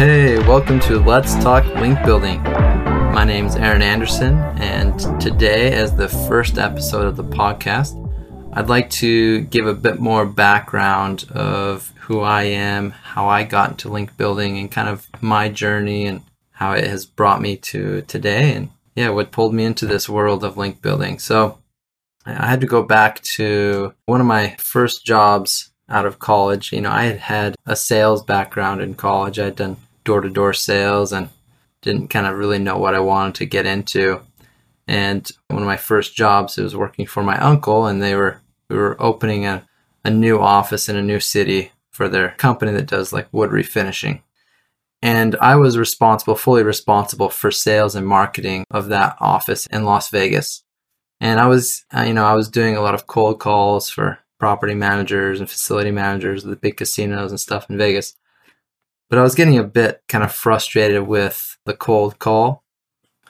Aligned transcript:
Hey, 0.00 0.38
welcome 0.46 0.80
to 0.80 0.98
Let's 0.98 1.34
Talk 1.34 1.66
Link 1.74 2.02
Building. 2.06 2.42
My 2.42 3.24
name 3.24 3.44
is 3.44 3.54
Aaron 3.54 3.82
Anderson, 3.82 4.38
and 4.56 4.98
today, 5.20 5.74
as 5.74 5.94
the 5.94 6.08
first 6.08 6.56
episode 6.56 7.06
of 7.06 7.16
the 7.16 7.24
podcast, 7.24 7.98
I'd 8.54 8.70
like 8.70 8.88
to 8.92 9.42
give 9.42 9.66
a 9.66 9.74
bit 9.74 10.00
more 10.00 10.24
background 10.24 11.26
of 11.32 11.92
who 12.00 12.20
I 12.20 12.44
am, 12.44 12.92
how 12.92 13.28
I 13.28 13.44
got 13.44 13.72
into 13.72 13.90
link 13.90 14.16
building, 14.16 14.56
and 14.56 14.72
kind 14.72 14.88
of 14.88 15.06
my 15.20 15.50
journey 15.50 16.06
and 16.06 16.22
how 16.52 16.72
it 16.72 16.86
has 16.86 17.04
brought 17.04 17.42
me 17.42 17.56
to 17.56 18.00
today, 18.02 18.54
and 18.54 18.70
yeah, 18.94 19.10
what 19.10 19.32
pulled 19.32 19.52
me 19.52 19.64
into 19.64 19.84
this 19.84 20.08
world 20.08 20.44
of 20.44 20.56
link 20.56 20.80
building. 20.80 21.18
So, 21.18 21.58
I 22.24 22.46
had 22.46 22.62
to 22.62 22.66
go 22.66 22.82
back 22.82 23.20
to 23.22 23.92
one 24.06 24.22
of 24.22 24.26
my 24.26 24.56
first 24.58 25.04
jobs 25.04 25.69
out 25.90 26.06
of 26.06 26.18
college. 26.18 26.72
You 26.72 26.80
know, 26.80 26.90
I 26.90 27.04
had 27.04 27.18
had 27.18 27.56
a 27.66 27.76
sales 27.76 28.22
background 28.22 28.80
in 28.80 28.94
college. 28.94 29.38
I'd 29.38 29.56
done 29.56 29.76
door 30.04 30.20
to 30.20 30.30
door 30.30 30.52
sales 30.52 31.12
and 31.12 31.28
didn't 31.82 32.08
kind 32.08 32.26
of 32.26 32.36
really 32.36 32.58
know 32.58 32.78
what 32.78 32.94
I 32.94 33.00
wanted 33.00 33.34
to 33.36 33.46
get 33.46 33.66
into. 33.66 34.20
And 34.86 35.30
one 35.48 35.62
of 35.62 35.66
my 35.66 35.76
first 35.76 36.14
jobs, 36.14 36.56
was 36.56 36.74
working 36.74 37.06
for 37.06 37.22
my 37.22 37.38
uncle, 37.38 37.86
and 37.86 38.02
they 38.02 38.14
were 38.14 38.40
we 38.68 38.76
were 38.76 39.00
opening 39.00 39.46
a, 39.46 39.66
a 40.04 40.10
new 40.10 40.40
office 40.40 40.88
in 40.88 40.96
a 40.96 41.02
new 41.02 41.20
city 41.20 41.72
for 41.90 42.08
their 42.08 42.30
company 42.30 42.72
that 42.72 42.86
does 42.86 43.12
like 43.12 43.28
wood 43.32 43.50
refinishing. 43.50 44.22
And 45.02 45.36
I 45.40 45.56
was 45.56 45.78
responsible, 45.78 46.34
fully 46.34 46.62
responsible 46.62 47.30
for 47.30 47.50
sales 47.50 47.94
and 47.94 48.06
marketing 48.06 48.64
of 48.70 48.88
that 48.88 49.16
office 49.18 49.66
in 49.66 49.84
Las 49.84 50.10
Vegas. 50.10 50.62
And 51.20 51.40
I 51.40 51.46
was, 51.46 51.84
uh, 51.94 52.02
you 52.02 52.14
know, 52.14 52.24
I 52.24 52.34
was 52.34 52.48
doing 52.48 52.76
a 52.76 52.80
lot 52.80 52.94
of 52.94 53.06
cold 53.06 53.40
calls 53.40 53.88
for 53.88 54.18
property 54.40 54.74
managers 54.74 55.38
and 55.38 55.48
facility 55.48 55.92
managers 55.92 56.42
of 56.42 56.50
the 56.50 56.56
big 56.56 56.76
casinos 56.76 57.30
and 57.30 57.38
stuff 57.38 57.70
in 57.70 57.78
Vegas. 57.78 58.16
But 59.08 59.18
I 59.18 59.22
was 59.22 59.36
getting 59.36 59.58
a 59.58 59.64
bit 59.64 60.02
kind 60.08 60.24
of 60.24 60.32
frustrated 60.32 61.06
with 61.06 61.58
the 61.66 61.74
cold 61.74 62.18
call. 62.18 62.64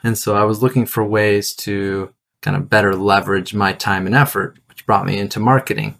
And 0.03 0.17
so 0.17 0.35
I 0.35 0.43
was 0.45 0.63
looking 0.63 0.87
for 0.87 1.03
ways 1.03 1.53
to 1.57 2.13
kind 2.41 2.57
of 2.57 2.69
better 2.69 2.95
leverage 2.95 3.53
my 3.53 3.73
time 3.73 4.07
and 4.07 4.15
effort, 4.15 4.57
which 4.67 4.85
brought 4.85 5.05
me 5.05 5.19
into 5.19 5.39
marketing. 5.39 5.99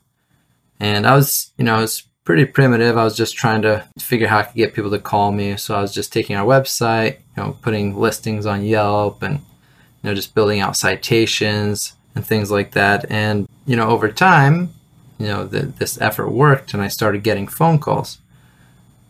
And 0.80 1.06
I 1.06 1.16
was, 1.16 1.52
you 1.58 1.66
know, 1.66 1.76
I 1.76 1.82
was 1.82 2.04
pretty 2.24 2.46
primitive. 2.46 2.98
I 2.98 3.04
was 3.04 3.18
just 3.18 3.36
trying 3.36 3.62
to 3.64 3.86
figure 4.00 4.28
how 4.28 4.40
I 4.40 4.44
could 4.44 4.56
get 4.56 4.74
people 4.74 4.92
to 4.92 5.00
call 5.00 5.32
me. 5.32 5.58
So 5.58 5.76
I 5.76 5.82
was 5.82 5.94
just 5.94 6.14
taking 6.14 6.36
our 6.36 6.46
website, 6.46 7.18
you 7.36 7.44
know, 7.44 7.58
putting 7.62 7.96
listings 7.96 8.46
on 8.46 8.64
Yelp 8.64 9.22
and, 9.22 9.40
you 9.40 10.10
know, 10.10 10.16
just 10.16 10.34
building 10.34 10.60
out 10.60 10.78
citations 10.78 11.94
and 12.16 12.26
things 12.26 12.50
like 12.50 12.72
that. 12.72 13.10
And, 13.12 13.48
you 13.66 13.76
know, 13.76 13.90
over 13.90 14.12
time, 14.12 14.74
you 15.22 15.28
know, 15.28 15.46
the, 15.46 15.68
this 15.68 16.00
effort 16.02 16.30
worked 16.30 16.74
and 16.74 16.82
I 16.82 16.88
started 16.88 17.24
getting 17.24 17.48
phone 17.48 17.80
calls. 17.80 18.18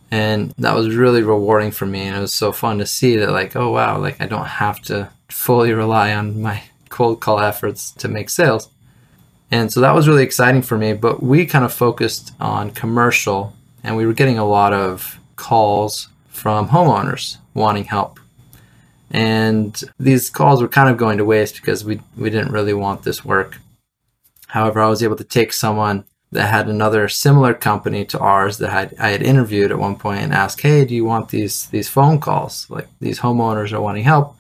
And 0.10 0.54
that 0.58 0.76
was 0.76 0.94
really 0.96 1.24
rewarding 1.24 1.72
for 1.72 1.86
me. 1.86 2.02
And 2.02 2.18
it 2.18 2.22
was 2.22 2.34
so 2.34 2.52
fun 2.52 2.80
to 2.80 2.86
see 2.86 3.16
that, 3.16 3.32
like, 3.32 3.56
oh, 3.56 3.72
wow, 3.72 3.98
like 3.98 4.20
I 4.20 4.26
don't 4.26 4.46
have 4.46 4.82
to 4.84 5.10
fully 5.30 5.72
rely 5.72 6.14
on 6.14 6.42
my 6.42 6.64
cold 6.90 7.22
call 7.22 7.40
efforts 7.40 7.92
to 7.92 8.10
make 8.10 8.30
sales. 8.30 8.70
And 9.52 9.72
so 9.72 9.80
that 9.80 9.96
was 9.96 10.08
really 10.08 10.24
exciting 10.24 10.62
for 10.62 10.78
me. 10.78 10.94
But 10.94 11.24
we 11.24 11.46
kind 11.46 11.64
of 11.64 11.74
focused 11.74 12.34
on 12.42 12.72
commercial 12.72 13.54
and 13.84 13.96
we 13.96 14.06
were 14.06 14.14
getting 14.14 14.38
a 14.38 14.48
lot 14.48 14.74
of 14.74 15.18
calls 15.38 16.10
from 16.28 16.70
homeowners 16.70 17.38
wanting 17.54 17.86
help. 17.86 18.20
And 19.10 19.82
these 20.00 20.30
calls 20.30 20.62
were 20.62 20.68
kind 20.68 20.90
of 20.90 20.98
going 20.98 21.18
to 21.18 21.26
waste 21.26 21.56
because 21.56 21.84
we, 21.84 22.00
we 22.18 22.30
didn't 22.30 22.52
really 22.52 22.74
want 22.74 23.04
this 23.04 23.26
work. 23.26 23.58
However, 24.52 24.82
I 24.82 24.90
was 24.90 25.02
able 25.02 25.16
to 25.16 25.24
take 25.24 25.54
someone 25.54 26.04
that 26.34 26.50
had 26.50 26.68
another 26.68 27.08
similar 27.08 27.54
company 27.54 28.04
to 28.04 28.20
ours 28.20 28.58
that 28.58 28.70
I, 28.70 29.08
I 29.08 29.12
had 29.12 29.22
interviewed 29.22 29.72
at 29.72 29.80
one 29.80 29.96
point 29.96 30.22
and 30.22 30.34
ask, 30.34 30.60
"Hey, 30.60 30.84
do 30.84 30.94
you 30.94 31.06
want 31.06 31.30
these 31.30 31.68
these 31.68 31.88
phone 31.88 32.20
calls? 32.20 32.68
Like 32.70 32.88
these 33.00 33.22
homeowners 33.22 33.72
are 33.72 33.82
wanting 33.82 34.04
help. 34.04 34.36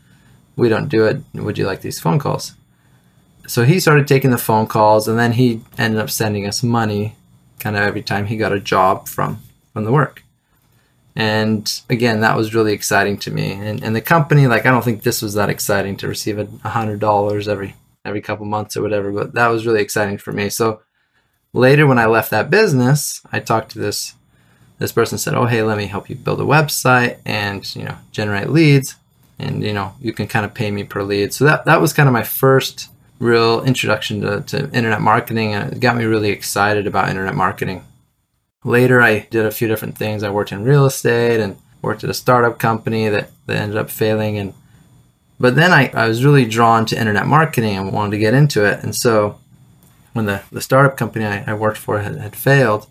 We 0.57 0.67
don't 0.67 0.89
do 0.89 1.05
it. 1.05 1.21
Would 1.33 1.57
you 1.57 1.65
like 1.65 1.81
these 1.81 2.01
phone 2.01 2.19
calls?" 2.19 2.53
So 3.47 3.63
he 3.63 3.79
started 3.79 4.05
taking 4.05 4.31
the 4.31 4.37
phone 4.37 4.67
calls, 4.67 5.07
and 5.07 5.17
then 5.17 5.31
he 5.33 5.61
ended 5.77 6.01
up 6.01 6.09
sending 6.09 6.45
us 6.45 6.61
money, 6.61 7.15
kind 7.59 7.77
of 7.77 7.83
every 7.83 8.01
time 8.01 8.25
he 8.25 8.35
got 8.35 8.51
a 8.51 8.59
job 8.59 9.07
from 9.07 9.39
from 9.71 9.85
the 9.85 9.93
work. 9.93 10.23
And 11.15 11.71
again, 11.89 12.19
that 12.19 12.35
was 12.35 12.53
really 12.53 12.73
exciting 12.73 13.17
to 13.19 13.31
me. 13.31 13.51
And, 13.51 13.83
and 13.83 13.95
the 13.95 14.01
company, 14.01 14.47
like, 14.47 14.65
I 14.65 14.71
don't 14.71 14.83
think 14.83 15.03
this 15.03 15.21
was 15.21 15.33
that 15.33 15.49
exciting 15.49 15.97
to 15.97 16.07
receive 16.07 16.37
a 16.39 16.69
hundred 16.69 16.99
dollars 16.99 17.47
every 17.47 17.75
every 18.05 18.21
couple 18.21 18.45
months 18.45 18.75
or 18.75 18.81
whatever. 18.81 19.11
But 19.11 19.33
that 19.33 19.47
was 19.47 19.65
really 19.65 19.81
exciting 19.81 20.17
for 20.17 20.31
me. 20.31 20.49
So 20.49 20.81
later, 21.53 21.87
when 21.87 21.99
I 21.99 22.05
left 22.05 22.31
that 22.31 22.49
business, 22.49 23.21
I 23.31 23.39
talked 23.39 23.71
to 23.71 23.79
this 23.79 24.15
this 24.79 24.91
person 24.91 25.17
said, 25.17 25.35
"Oh, 25.35 25.45
hey, 25.45 25.61
let 25.61 25.77
me 25.77 25.85
help 25.85 26.09
you 26.09 26.15
build 26.15 26.41
a 26.41 26.45
website 26.45 27.19
and 27.25 27.63
you 27.75 27.83
know 27.83 27.97
generate 28.11 28.49
leads, 28.49 28.95
and 29.37 29.63
you 29.63 29.73
know 29.73 29.93
you 30.01 30.13
can 30.13 30.27
kind 30.27 30.45
of 30.45 30.53
pay 30.53 30.71
me 30.71 30.83
per 30.83 31.03
lead." 31.03 31.33
So 31.33 31.45
that 31.45 31.65
that 31.65 31.81
was 31.81 31.93
kind 31.93 32.09
of 32.09 32.13
my 32.13 32.23
first 32.23 32.89
real 33.19 33.61
introduction 33.63 34.21
to, 34.21 34.41
to 34.41 34.71
internet 34.71 34.99
marketing, 34.99 35.53
and 35.53 35.73
it 35.73 35.79
got 35.79 35.95
me 35.95 36.05
really 36.05 36.29
excited 36.29 36.87
about 36.87 37.09
internet 37.09 37.35
marketing. 37.35 37.85
Later, 38.63 39.01
I 39.01 39.27
did 39.29 39.45
a 39.45 39.51
few 39.51 39.67
different 39.67 39.97
things. 39.97 40.23
I 40.23 40.29
worked 40.31 40.51
in 40.51 40.63
real 40.63 40.85
estate 40.85 41.39
and 41.39 41.57
worked 41.81 42.03
at 42.03 42.09
a 42.09 42.15
startup 42.15 42.59
company 42.59 43.09
that, 43.09 43.29
that 43.47 43.57
ended 43.57 43.77
up 43.77 43.89
failing 43.89 44.37
and 44.37 44.53
but 45.41 45.55
then 45.55 45.73
I, 45.73 45.89
I 45.89 46.07
was 46.07 46.23
really 46.23 46.45
drawn 46.45 46.85
to 46.85 46.99
internet 46.99 47.25
marketing 47.25 47.75
and 47.75 47.91
wanted 47.91 48.11
to 48.11 48.19
get 48.19 48.35
into 48.35 48.63
it. 48.63 48.83
And 48.83 48.95
so 48.95 49.39
when 50.13 50.27
the, 50.27 50.43
the 50.51 50.61
startup 50.61 50.97
company 50.97 51.25
I, 51.25 51.43
I 51.47 51.53
worked 51.55 51.79
for 51.79 51.99
had, 51.99 52.17
had 52.17 52.35
failed, 52.35 52.87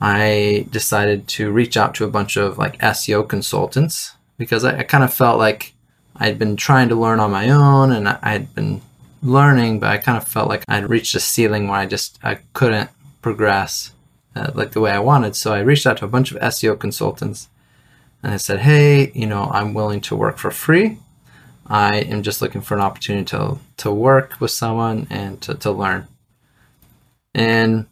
I 0.00 0.66
decided 0.70 1.28
to 1.28 1.52
reach 1.52 1.76
out 1.76 1.94
to 1.96 2.04
a 2.04 2.10
bunch 2.10 2.36
of 2.36 2.58
like 2.58 2.78
SEO 2.78 3.28
consultants 3.28 4.16
because 4.38 4.64
I, 4.64 4.78
I 4.78 4.82
kind 4.82 5.04
of 5.04 5.14
felt 5.14 5.38
like 5.38 5.72
I'd 6.16 6.36
been 6.36 6.56
trying 6.56 6.88
to 6.88 6.96
learn 6.96 7.20
on 7.20 7.30
my 7.30 7.48
own 7.48 7.92
and 7.92 8.08
I, 8.08 8.18
had 8.22 8.54
been 8.56 8.80
learning, 9.22 9.78
but 9.78 9.90
I 9.90 9.98
kind 9.98 10.18
of 10.18 10.26
felt 10.26 10.48
like 10.48 10.64
I'd 10.66 10.90
reached 10.90 11.14
a 11.14 11.20
ceiling 11.20 11.68
where 11.68 11.78
I 11.78 11.86
just 11.86 12.18
I 12.24 12.38
couldn't 12.54 12.90
progress 13.22 13.92
uh, 14.34 14.50
like 14.52 14.72
the 14.72 14.80
way 14.80 14.90
I 14.90 14.98
wanted. 14.98 15.36
So 15.36 15.52
I 15.52 15.60
reached 15.60 15.86
out 15.86 15.98
to 15.98 16.04
a 16.04 16.08
bunch 16.08 16.32
of 16.32 16.40
SEO 16.40 16.76
consultants 16.76 17.48
and 18.20 18.32
I 18.32 18.36
said, 18.36 18.60
"Hey, 18.60 19.12
you 19.14 19.26
know, 19.26 19.48
I'm 19.52 19.74
willing 19.74 20.00
to 20.02 20.16
work 20.16 20.38
for 20.38 20.50
free 20.50 20.98
I 21.68 21.98
am 21.98 22.22
just 22.22 22.40
looking 22.40 22.62
for 22.62 22.74
an 22.74 22.80
opportunity 22.80 23.24
to, 23.26 23.58
to 23.78 23.90
work 23.90 24.40
with 24.40 24.50
someone 24.50 25.06
and 25.10 25.40
to, 25.42 25.54
to 25.56 25.70
learn. 25.70 26.08
And 27.34 27.86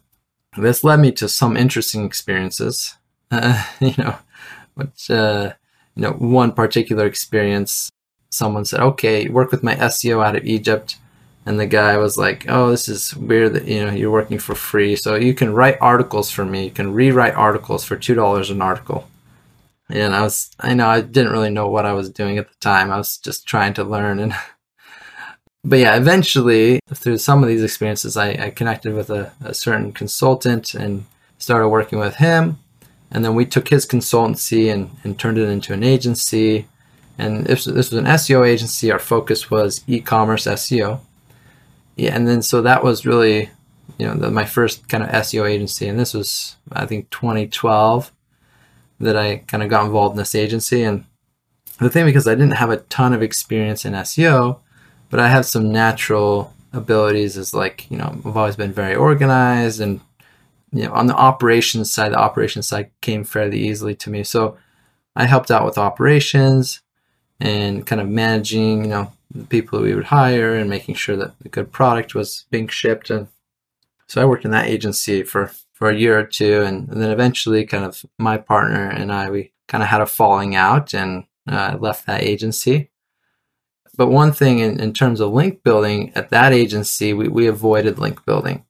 this 0.57 0.83
led 0.83 0.99
me 0.99 1.11
to 1.13 1.29
some 1.29 1.55
interesting 1.55 2.05
experiences. 2.05 2.95
Uh, 3.29 3.63
you 3.79 3.93
know, 3.97 4.15
which, 4.73 5.11
uh, 5.11 5.53
you 5.95 6.01
know, 6.01 6.11
one 6.13 6.51
particular 6.51 7.05
experience, 7.05 7.89
someone 8.31 8.65
said, 8.65 8.79
okay, 8.79 9.29
work 9.29 9.51
with 9.51 9.63
my 9.63 9.75
SEO 9.75 10.25
out 10.25 10.35
of 10.35 10.45
Egypt. 10.45 10.97
And 11.45 11.59
the 11.59 11.65
guy 11.65 11.97
was 11.97 12.17
like, 12.17 12.45
oh, 12.49 12.71
this 12.71 12.89
is 12.89 13.15
weird 13.15 13.53
that, 13.53 13.67
you 13.67 13.85
know, 13.85 13.93
you're 13.93 14.11
working 14.11 14.39
for 14.39 14.53
free. 14.53 14.95
So 14.95 15.15
you 15.15 15.33
can 15.33 15.53
write 15.53 15.77
articles 15.79 16.29
for 16.29 16.43
me. 16.43 16.65
You 16.65 16.71
can 16.71 16.93
rewrite 16.93 17.35
articles 17.35 17.85
for 17.85 17.95
$2 17.95 18.51
an 18.51 18.61
article 18.61 19.07
and 19.89 20.13
I 20.13 20.21
was 20.21 20.51
I 20.59 20.73
know 20.73 20.87
I 20.87 21.01
didn't 21.01 21.31
really 21.31 21.49
know 21.49 21.67
what 21.67 21.85
I 21.85 21.93
was 21.93 22.09
doing 22.09 22.37
at 22.37 22.49
the 22.49 22.55
time. 22.59 22.91
I 22.91 22.97
was 22.97 23.17
just 23.17 23.47
trying 23.47 23.73
to 23.75 23.83
learn 23.83 24.19
and 24.19 24.33
but 25.63 25.79
yeah, 25.79 25.95
eventually 25.95 26.79
through 26.93 27.17
some 27.17 27.43
of 27.43 27.49
these 27.49 27.63
experiences 27.63 28.17
I, 28.17 28.29
I 28.31 28.49
connected 28.51 28.93
with 28.93 29.09
a, 29.09 29.31
a, 29.43 29.53
certain 29.53 29.91
consultant 29.91 30.73
and 30.73 31.05
started 31.37 31.69
working 31.69 31.99
with 31.99 32.15
him. 32.15 32.57
And 33.11 33.23
then 33.23 33.35
we 33.35 33.45
took 33.45 33.69
his 33.69 33.85
consultancy 33.85 34.71
and, 34.71 34.91
and 35.03 35.17
turned 35.17 35.37
it 35.37 35.47
into 35.49 35.73
an 35.73 35.83
agency. 35.83 36.67
And 37.17 37.45
this, 37.45 37.65
this 37.65 37.91
was 37.91 37.99
an 37.99 38.05
SEO 38.05 38.47
agency. 38.47 38.91
Our 38.91 38.99
focus 38.99 39.49
was 39.49 39.83
e-commerce 39.87 40.45
SEO. 40.45 40.99
Yeah, 41.95 42.15
and 42.15 42.27
then 42.27 42.41
so 42.41 42.61
that 42.61 42.83
was 42.83 43.05
really, 43.05 43.49
you 43.97 44.05
know, 44.05 44.13
the, 44.13 44.29
my 44.29 44.45
first 44.45 44.87
kind 44.87 45.03
of 45.03 45.09
SEO 45.09 45.49
agency. 45.49 45.87
And 45.87 45.97
this 45.99 46.13
was, 46.13 46.57
I 46.71 46.85
think, 46.85 47.09
2012 47.09 48.11
that 48.99 49.15
I 49.15 49.37
kind 49.47 49.63
of 49.63 49.69
got 49.69 49.85
involved 49.85 50.13
in 50.13 50.17
this 50.17 50.35
agency. 50.35 50.83
And 50.83 51.05
the 51.79 51.89
thing, 51.89 52.05
because 52.05 52.27
I 52.27 52.35
didn't 52.35 52.51
have 52.51 52.69
a 52.69 52.77
ton 52.77 53.13
of 53.13 53.21
experience 53.21 53.85
in 53.85 53.93
SEO, 53.93 54.59
but 55.09 55.19
I 55.19 55.29
have 55.29 55.45
some 55.45 55.71
natural 55.71 56.53
abilities 56.73 57.37
is 57.37 57.53
like, 57.53 57.89
you 57.89 57.97
know, 57.97 58.19
I've 58.25 58.37
always 58.37 58.55
been 58.55 58.73
very 58.73 58.95
organized 58.95 59.79
and, 59.79 60.01
you 60.71 60.83
know, 60.83 60.93
on 60.93 61.07
the 61.07 61.15
operations 61.15 61.91
side, 61.91 62.11
the 62.11 62.17
operations 62.17 62.67
side 62.67 62.91
came 63.01 63.23
fairly 63.23 63.59
easily 63.59 63.95
to 63.95 64.09
me. 64.09 64.23
So 64.23 64.57
I 65.15 65.25
helped 65.25 65.51
out 65.51 65.65
with 65.65 65.77
operations 65.77 66.81
and 67.39 67.85
kind 67.85 68.01
of 68.01 68.09
managing, 68.09 68.83
you 68.83 68.89
know, 68.89 69.11
the 69.33 69.45
people 69.45 69.81
we 69.81 69.93
would 69.93 70.05
hire 70.05 70.55
and 70.55 70.69
making 70.69 70.95
sure 70.95 71.15
that 71.15 71.37
the 71.39 71.49
good 71.49 71.71
product 71.71 72.15
was 72.15 72.45
being 72.49 72.67
shipped. 72.67 73.09
And 73.09 73.27
so 74.07 74.21
I 74.21 74.25
worked 74.25 74.45
in 74.45 74.51
that 74.51 74.67
agency 74.67 75.23
for 75.23 75.51
for 75.77 75.89
a 75.89 75.95
year 75.95 76.17
or 76.17 76.23
two, 76.23 76.63
and, 76.63 76.89
and 76.89 76.99
then 76.99 77.11
eventually, 77.11 77.63
kind 77.63 77.85
of 77.85 78.03
my 78.17 78.35
partner 78.37 78.89
and 78.89 79.11
I, 79.11 79.29
we 79.29 79.53
kind 79.67 79.83
of 79.83 79.89
had 79.89 80.01
a 80.01 80.07
falling 80.07 80.55
out 80.55 80.93
and 80.95 81.25
uh, 81.47 81.77
left 81.79 82.07
that 82.07 82.23
agency. 82.23 82.89
But 83.95 84.07
one 84.07 84.31
thing 84.31 84.57
in, 84.57 84.79
in 84.79 84.91
terms 84.91 85.19
of 85.19 85.31
link 85.31 85.63
building 85.63 86.11
at 86.15 86.29
that 86.29 86.51
agency, 86.51 87.13
we, 87.13 87.27
we 87.27 87.45
avoided 87.45 87.99
link 87.99 88.25
building. 88.25 88.65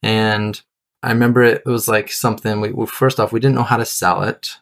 And 0.00 0.60
I 1.02 1.10
remember 1.10 1.42
it 1.42 1.66
was 1.66 1.88
like 1.88 2.12
something 2.12 2.60
we, 2.60 2.86
first 2.86 3.18
off, 3.18 3.32
we 3.32 3.40
didn't 3.40 3.56
know 3.56 3.64
how 3.64 3.76
to 3.76 3.84
sell 3.84 4.22
it 4.22 4.58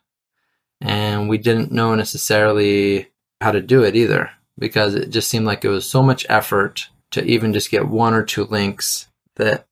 and 0.81 1.29
we 1.29 1.37
didn't 1.37 1.73
know 1.73 1.95
necessarily 1.95 3.09
how 3.43 3.53
to 3.53 3.61
do 3.61 3.83
it 3.83 3.95
either 3.95 4.31
because 4.59 4.95
it 4.95 5.11
just 5.11 5.29
seemed 5.29 5.45
like 5.45 5.63
it 5.65 5.69
was 5.69 5.89
so 5.89 6.03
much 6.03 6.25
effort 6.31 6.89
to 7.11 7.23
even 7.25 7.53
just 7.53 7.71
get 7.71 7.87
one 7.87 8.15
or 8.15 8.23
two 8.23 8.45
links 8.45 9.09
that 9.37 9.67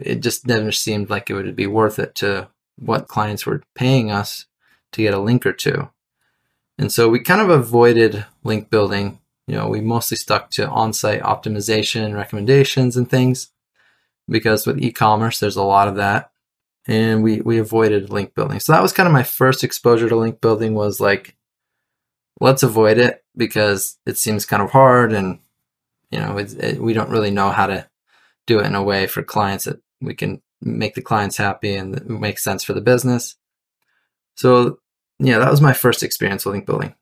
it 0.00 0.20
just 0.20 0.46
never 0.46 0.72
seemed 0.72 1.10
like 1.10 1.30
it 1.30 1.34
would 1.34 1.56
be 1.56 1.66
worth 1.66 1.98
it 1.98 2.14
to 2.16 2.48
what 2.76 3.08
clients 3.08 3.46
were 3.46 3.62
paying 3.74 4.10
us 4.10 4.46
to 4.92 5.02
get 5.02 5.14
a 5.14 5.18
link 5.18 5.44
or 5.44 5.52
two. 5.52 5.90
And 6.78 6.92
so 6.92 7.08
we 7.08 7.20
kind 7.20 7.40
of 7.40 7.50
avoided 7.50 8.24
link 8.44 8.70
building. 8.70 9.18
You 9.46 9.56
know, 9.56 9.68
we 9.68 9.80
mostly 9.80 10.16
stuck 10.16 10.50
to 10.52 10.68
on 10.68 10.92
site 10.92 11.22
optimization, 11.22 12.14
recommendations, 12.14 12.96
and 12.96 13.08
things 13.08 13.50
because 14.28 14.66
with 14.66 14.78
e 14.80 14.92
commerce, 14.92 15.40
there's 15.40 15.56
a 15.56 15.62
lot 15.62 15.88
of 15.88 15.96
that. 15.96 16.30
And 16.86 17.22
we, 17.22 17.40
we 17.40 17.58
avoided 17.58 18.10
link 18.10 18.34
building. 18.34 18.60
So 18.60 18.72
that 18.72 18.82
was 18.82 18.92
kind 18.92 19.06
of 19.06 19.12
my 19.12 19.22
first 19.22 19.64
exposure 19.64 20.08
to 20.08 20.16
link 20.16 20.40
building 20.40 20.74
was 20.74 21.00
like, 21.00 21.36
let's 22.40 22.62
avoid 22.62 22.98
it 22.98 23.24
because 23.36 23.98
it 24.06 24.16
seems 24.16 24.46
kind 24.46 24.62
of 24.62 24.70
hard 24.70 25.12
and, 25.12 25.40
you 26.10 26.18
know, 26.18 26.38
it, 26.38 26.80
we 26.80 26.94
don't 26.94 27.10
really 27.10 27.30
know 27.30 27.50
how 27.50 27.66
to 27.66 27.86
do 28.48 28.58
it 28.58 28.66
in 28.66 28.74
a 28.74 28.82
way 28.82 29.06
for 29.06 29.22
clients 29.22 29.66
that 29.66 29.80
we 30.00 30.14
can 30.14 30.42
make 30.60 30.94
the 30.94 31.02
clients 31.02 31.36
happy 31.36 31.74
and 31.74 32.04
make 32.08 32.38
sense 32.38 32.64
for 32.64 32.72
the 32.72 32.80
business. 32.80 33.36
So, 34.34 34.80
yeah, 35.20 35.38
that 35.38 35.50
was 35.50 35.60
my 35.60 35.72
first 35.72 36.02
experience 36.02 36.44
with 36.44 36.54
link 36.54 36.66
building. 36.66 36.94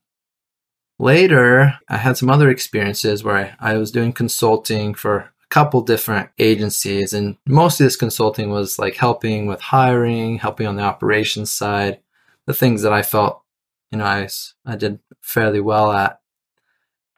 Later, 0.99 1.79
I 1.87 1.97
had 1.97 2.17
some 2.17 2.29
other 2.29 2.49
experiences 2.49 3.23
where 3.23 3.55
I, 3.59 3.73
I 3.73 3.77
was 3.77 3.91
doing 3.91 4.13
consulting 4.13 4.93
for 4.93 5.17
a 5.17 5.31
couple 5.49 5.81
different 5.81 6.29
agencies, 6.37 7.13
and 7.13 7.37
most 7.47 7.79
of 7.79 7.85
this 7.85 7.95
consulting 7.95 8.49
was 8.49 8.77
like 8.77 8.95
helping 8.95 9.47
with 9.47 9.61
hiring, 9.61 10.39
helping 10.39 10.67
on 10.67 10.75
the 10.75 10.83
operations 10.83 11.51
side, 11.51 11.99
the 12.45 12.53
things 12.53 12.81
that 12.81 12.93
I 12.93 13.03
felt, 13.03 13.41
you 13.91 13.99
know, 13.99 14.05
I, 14.05 14.27
I 14.65 14.75
did 14.75 14.99
fairly 15.21 15.61
well 15.61 15.91
at. 15.91 16.19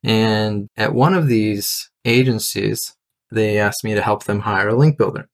And 0.04 0.70
at 0.78 0.94
one 0.94 1.14
of 1.14 1.28
these 1.28 1.90
agencies, 2.06 2.96
they 3.32 3.58
asked 3.58 3.84
me 3.84 3.94
to 3.94 4.02
help 4.02 4.24
them 4.24 4.42
hire 4.42 4.70
a 4.70 4.76
link 4.76 4.98
builder. 4.98 5.30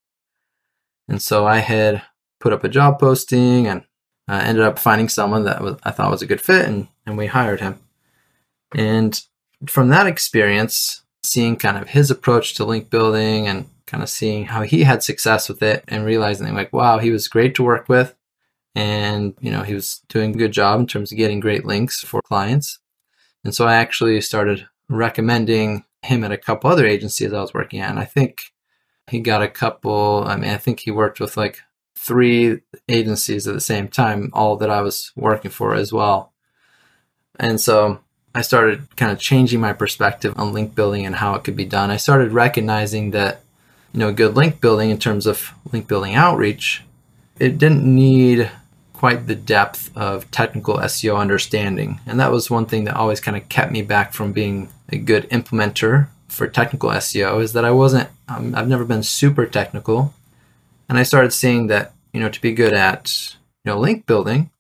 And 1.08 1.22
so 1.22 1.46
I 1.46 1.60
had 1.60 2.02
put 2.40 2.54
up 2.54 2.64
a 2.64 2.70
job 2.70 3.00
posting 3.00 3.68
and 3.68 3.84
uh, 4.28 4.42
ended 4.44 4.64
up 4.64 4.80
finding 4.80 5.10
someone 5.10 5.44
that 5.44 5.62
was, 5.62 5.78
I 5.84 5.92
thought 5.92 6.12
was 6.12 6.22
a 6.22 6.28
good 6.28 6.42
fit, 6.42 6.66
and, 6.66 6.88
and 7.06 7.18
we 7.18 7.28
hired 7.28 7.62
him. 7.62 7.80
And 8.76 9.22
from 9.68 9.90
that 9.90 10.08
experience, 10.08 11.04
seeing 11.24 11.56
kind 11.56 11.78
of 11.78 11.90
his 11.90 12.12
approach 12.12 12.56
to 12.56 12.66
link 12.66 12.90
building 12.90 13.48
and 13.48 13.70
kind 13.88 14.02
of 14.02 14.10
seeing 14.10 14.46
how 14.46 14.64
he 14.64 14.84
had 14.84 15.04
success 15.04 15.48
with 15.48 15.62
it 15.62 15.84
and 15.88 16.06
realizing 16.06 16.54
like, 16.54 16.74
wow, 16.74 16.98
he 16.98 17.12
was 17.12 17.28
great 17.28 17.56
to 17.56 17.64
work 17.64 17.88
with. 17.88 18.16
And, 18.74 19.36
you 19.40 19.52
know, 19.52 19.62
he 19.62 19.74
was 19.74 20.02
doing 20.10 20.34
a 20.34 20.38
good 20.38 20.52
job 20.52 20.80
in 20.80 20.88
terms 20.88 21.12
of 21.12 21.18
getting 21.18 21.40
great 21.40 21.66
links 21.66 22.02
for 22.02 22.22
clients. 22.22 22.80
And 23.44 23.56
so 23.56 23.66
I 23.66 23.76
actually 23.76 24.20
started 24.22 24.68
recommending 24.90 25.86
him 26.06 26.24
at 26.24 26.32
a 26.32 26.38
couple 26.38 26.70
other 26.70 26.86
agencies 26.86 27.34
I 27.34 27.42
was 27.42 27.54
working 27.54 27.80
at. 27.80 27.90
And 27.90 28.00
I 28.00 28.06
think 28.06 28.54
he 29.08 29.20
got 29.20 29.42
a 29.42 29.48
couple, 29.48 30.24
I 30.26 30.36
mean, 30.36 30.50
I 30.50 30.58
think 30.58 30.80
he 30.80 30.92
worked 30.92 31.20
with 31.20 31.38
like 31.38 31.62
three 31.96 32.62
agencies 32.90 33.48
at 33.48 33.54
the 33.54 33.62
same 33.62 33.88
time, 33.88 34.30
all 34.34 34.56
that 34.58 34.70
I 34.70 34.82
was 34.82 35.12
working 35.16 35.52
for 35.52 35.76
as 35.76 35.92
well. 35.92 36.34
And 37.40 37.60
so 37.60 38.00
I 38.34 38.42
started 38.42 38.96
kind 38.96 39.12
of 39.12 39.20
changing 39.20 39.60
my 39.60 39.74
perspective 39.74 40.34
on 40.38 40.54
link 40.54 40.76
building 40.76 41.06
and 41.06 41.16
how 41.16 41.36
it 41.36 41.44
could 41.44 41.56
be 41.56 41.66
done. 41.66 41.92
I 41.92 41.98
started 41.98 42.32
recognizing 42.32 43.12
that, 43.12 43.42
you 43.94 44.00
know, 44.00 44.12
good 44.12 44.36
link 44.36 44.62
building 44.62 44.90
in 44.90 44.98
terms 44.98 45.26
of 45.26 45.54
link 45.72 45.88
building 45.88 46.16
outreach, 46.16 46.84
it 47.40 47.58
didn't 47.58 47.84
need 47.84 48.50
quite 48.94 49.28
the 49.28 49.36
depth 49.36 49.96
of 49.96 50.30
technical 50.32 50.78
SEO 50.78 51.18
understanding. 51.18 52.00
And 52.06 52.20
that 52.20 52.32
was 52.32 52.50
one 52.50 52.66
thing 52.66 52.86
that 52.86 52.96
always 52.96 53.20
kind 53.20 53.38
of 53.38 53.48
kept 53.50 53.72
me 53.72 53.82
back 53.82 54.14
from 54.14 54.32
being 54.32 54.70
a 54.90 54.98
good 54.98 55.30
implementer 55.30 56.08
for 56.28 56.48
technical 56.48 56.90
SEO 56.90 57.42
is 57.42 57.54
that 57.54 57.66
I 57.66 57.72
wasn't, 57.72 58.10
um, 58.28 58.54
I've 58.56 58.68
never 58.68 58.86
been 58.86 59.04
super 59.04 59.46
technical. 59.46 60.14
And 60.90 60.98
I 60.98 61.04
started 61.04 61.32
seeing 61.32 61.68
that, 61.68 61.94
you 62.14 62.20
know, 62.20 62.30
to 62.30 62.42
be 62.42 62.54
good 62.54 62.74
at, 62.74 63.36
you 63.64 63.72
know, 63.72 63.80
link 63.80 64.06
building, 64.06 64.52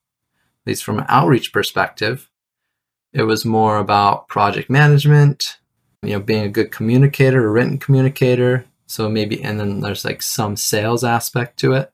at 0.63 0.67
least 0.67 0.83
from 0.83 0.99
an 0.99 1.05
outreach 1.07 1.53
perspective, 1.53 2.29
it 3.13 3.23
was 3.23 3.45
more 3.45 3.77
about 3.77 4.27
project 4.27 4.69
management, 4.69 5.57
you 6.01 6.11
know, 6.11 6.19
being 6.19 6.43
a 6.43 6.49
good 6.49 6.71
communicator, 6.71 7.45
a 7.45 7.51
written 7.51 7.77
communicator. 7.77 8.65
So 8.87 9.09
maybe, 9.09 9.41
and 9.41 9.59
then 9.59 9.79
there's 9.79 10.05
like 10.05 10.21
some 10.21 10.55
sales 10.55 11.03
aspect 11.03 11.57
to 11.59 11.73
it. 11.73 11.91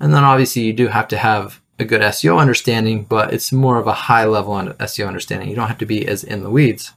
And 0.00 0.12
then 0.12 0.24
obviously 0.24 0.62
you 0.62 0.72
do 0.72 0.88
have 0.88 1.08
to 1.08 1.16
have 1.16 1.60
a 1.78 1.84
good 1.84 2.00
SEO 2.00 2.38
understanding, 2.38 3.04
but 3.04 3.32
it's 3.32 3.52
more 3.52 3.78
of 3.78 3.86
a 3.86 3.92
high 3.92 4.24
level 4.24 4.54
SEO 4.54 5.06
understanding. 5.06 5.48
You 5.48 5.54
don't 5.54 5.68
have 5.68 5.78
to 5.78 5.86
be 5.86 6.06
as 6.06 6.24
in 6.24 6.42
the 6.42 6.50
weeds. 6.50 6.92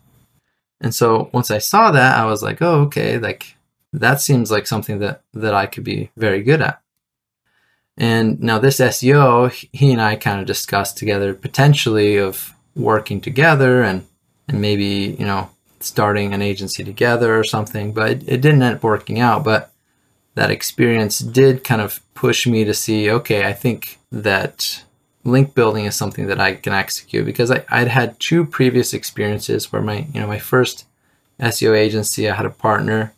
And 0.81 0.94
so 0.94 1.30
once 1.33 1.51
I 1.51 1.57
saw 1.57 1.92
that, 1.92 2.18
I 2.18 2.25
was 2.25 2.44
like, 2.44 2.62
oh, 2.62 2.81
okay, 2.81 3.18
like 3.18 3.56
that 3.94 4.22
seems 4.22 4.51
like 4.51 4.68
something 4.68 5.00
that, 5.00 5.22
that 5.33 5.54
I 5.54 5.66
could 5.66 5.83
be 5.83 6.12
very 6.18 6.44
good 6.44 6.62
at. 6.62 6.81
And 7.98 8.42
now 8.42 8.60
this 8.60 8.80
SEO, 8.80 9.51
he 9.72 9.92
and 9.92 10.01
I 10.01 10.16
kind 10.18 10.39
of 10.39 10.45
discussed 10.45 10.98
together 10.98 11.33
potentially 11.33 12.18
of 12.18 12.54
working 12.75 13.22
together 13.22 13.83
and, 13.83 14.06
and 14.50 14.60
maybe, 14.60 15.16
you 15.18 15.25
know, 15.25 15.50
starting 15.80 16.33
an 16.33 16.42
agency 16.42 16.83
together 16.83 17.38
or 17.38 17.44
something, 17.44 17.94
but 17.94 18.12
it, 18.12 18.24
it 18.27 18.42
didn't 18.42 18.63
end 18.63 18.75
up 18.75 18.83
working 18.83 19.19
out. 19.19 19.44
But 19.44 19.72
that 20.36 20.51
experience 20.51 21.19
did 21.19 21.63
kind 21.63 21.81
of 21.81 22.01
push 22.13 22.45
me 22.45 22.66
to 22.66 22.74
see, 22.74 23.10
okay, 23.10 23.45
I 23.48 23.54
think 23.54 23.98
that 24.12 24.83
link 25.25 25.56
building 25.56 25.86
is 25.86 25.95
something 25.95 26.27
that 26.27 26.39
I 26.39 26.56
can 26.56 26.72
execute 26.72 27.25
because 27.25 27.51
I, 27.51 27.66
I'd 27.69 27.88
had 27.88 28.19
two 28.19 28.45
previous 28.45 28.94
experiences 28.94 29.72
where 29.72 29.81
my, 29.81 30.07
you 30.13 30.22
know, 30.22 30.27
my 30.27 30.39
first 30.39 30.86
SEO 31.39 31.75
agency, 31.75 32.30
I 32.30 32.36
had 32.36 32.45
a 32.45 32.51
partner. 32.51 33.12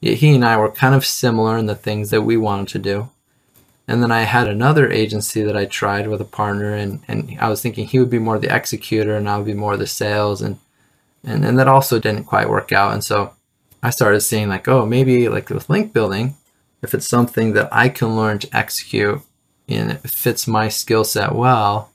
He 0.00 0.34
and 0.34 0.44
I 0.44 0.56
were 0.58 0.70
kind 0.70 0.94
of 0.94 1.06
similar 1.06 1.56
in 1.56 1.66
the 1.66 1.76
things 1.76 2.10
that 2.10 2.22
we 2.22 2.36
wanted 2.36 2.68
to 2.68 2.78
do. 2.78 3.08
And 3.86 4.02
then 4.02 4.10
I 4.10 4.22
had 4.22 4.48
another 4.48 4.90
agency 4.90 5.42
that 5.42 5.56
I 5.56 5.66
tried 5.66 6.08
with 6.08 6.20
a 6.20 6.26
partner 6.26 6.74
and, 6.74 7.00
and 7.06 7.36
I 7.38 7.48
was 7.48 7.62
thinking 7.62 7.86
he 7.86 7.98
would 7.98 8.10
be 8.10 8.18
more 8.18 8.38
the 8.38 8.54
executor 8.54 9.16
and 9.16 9.28
I 9.28 9.36
would 9.36 9.46
be 9.46 9.54
more 9.54 9.76
the 9.76 9.86
sales 9.86 10.42
and, 10.42 10.58
and, 11.22 11.44
and 11.44 11.58
that 11.58 11.68
also 11.68 11.98
didn't 11.98 12.24
quite 12.24 12.50
work 12.50 12.72
out. 12.72 12.92
And 12.92 13.04
so 13.04 13.32
I 13.82 13.90
started 13.90 14.20
seeing 14.20 14.48
like, 14.48 14.66
oh, 14.66 14.84
maybe 14.86 15.28
like 15.28 15.50
with 15.50 15.70
link 15.70 15.92
building, 15.92 16.36
if 16.82 16.94
it's 16.94 17.06
something 17.06 17.52
that 17.52 17.68
I 17.70 17.88
can 17.90 18.16
learn 18.16 18.38
to 18.40 18.56
execute 18.56 19.22
and 19.68 19.90
it 19.90 20.00
fits 20.02 20.46
my 20.46 20.68
skill 20.68 21.04
set 21.04 21.34
well, 21.34 21.90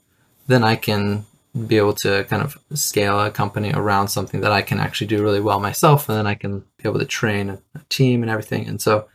then 0.46 0.64
I 0.64 0.76
can 0.76 1.26
be 1.66 1.76
able 1.76 1.94
to 1.94 2.24
kind 2.24 2.42
of 2.42 2.58
scale 2.74 3.20
a 3.20 3.30
company 3.30 3.72
around 3.72 4.08
something 4.08 4.40
that 4.40 4.52
I 4.52 4.62
can 4.62 4.78
actually 4.78 5.08
do 5.08 5.22
really 5.22 5.40
well 5.40 5.60
myself. 5.60 6.08
And 6.08 6.18
then 6.18 6.26
I 6.26 6.34
can 6.34 6.60
be 6.60 6.88
able 6.88 7.00
to 7.00 7.04
train 7.06 7.50
a 7.50 7.80
team 7.88 8.22
and 8.22 8.30
everything. 8.30 8.68
And 8.68 8.80
so 8.80 9.08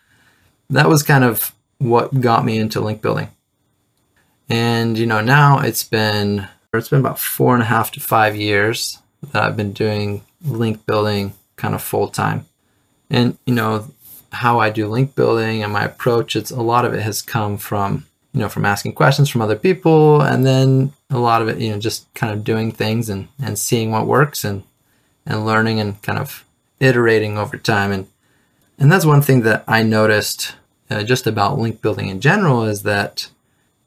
that 0.69 0.89
was 0.89 1.03
kind 1.03 1.23
of 1.23 1.53
what 1.77 2.19
got 2.19 2.45
me 2.45 2.57
into 2.57 2.81
link 2.81 3.01
building. 3.01 3.29
And, 4.49 4.97
you 4.97 5.05
know, 5.05 5.21
now 5.21 5.59
it's 5.59 5.83
been, 5.83 6.47
it's 6.73 6.89
been 6.89 6.99
about 6.99 7.19
four 7.19 7.53
and 7.53 7.63
a 7.63 7.67
half 7.67 7.91
to 7.91 7.99
five 7.99 8.35
years 8.35 8.99
that 9.31 9.43
I've 9.43 9.57
been 9.57 9.73
doing 9.73 10.23
link 10.43 10.85
building 10.85 11.33
kind 11.55 11.73
of 11.73 11.81
full 11.81 12.09
time. 12.09 12.45
And, 13.09 13.37
you 13.45 13.53
know, 13.53 13.87
how 14.31 14.59
I 14.59 14.69
do 14.69 14.87
link 14.87 15.15
building 15.15 15.63
and 15.63 15.71
my 15.71 15.85
approach, 15.85 16.35
it's 16.35 16.51
a 16.51 16.61
lot 16.61 16.85
of 16.85 16.93
it 16.93 17.01
has 17.01 17.21
come 17.21 17.57
from 17.57 18.05
you 18.35 18.41
know, 18.41 18.49
from 18.49 18.65
asking 18.65 18.91
questions 18.91 19.29
from 19.29 19.41
other 19.41 19.55
people, 19.55 20.21
and 20.21 20.45
then 20.45 20.91
a 21.09 21.17
lot 21.17 21.41
of 21.41 21.47
it, 21.47 21.57
you 21.57 21.71
know, 21.71 21.79
just 21.79 22.13
kind 22.13 22.33
of 22.33 22.43
doing 22.43 22.69
things 22.69 23.07
and 23.09 23.29
and 23.41 23.57
seeing 23.57 23.91
what 23.91 24.07
works 24.07 24.43
and 24.43 24.63
and 25.25 25.45
learning 25.45 25.79
and 25.79 26.01
kind 26.01 26.19
of 26.19 26.43
iterating 26.81 27.37
over 27.37 27.55
time. 27.57 27.93
And 27.93 28.07
and 28.77 28.91
that's 28.91 29.05
one 29.05 29.21
thing 29.21 29.43
that 29.43 29.63
I 29.69 29.83
noticed 29.83 30.53
uh, 30.89 31.03
just 31.03 31.27
about 31.27 31.57
link 31.57 31.81
building 31.81 32.09
in 32.09 32.19
general 32.19 32.65
is 32.65 32.83
that 32.83 33.29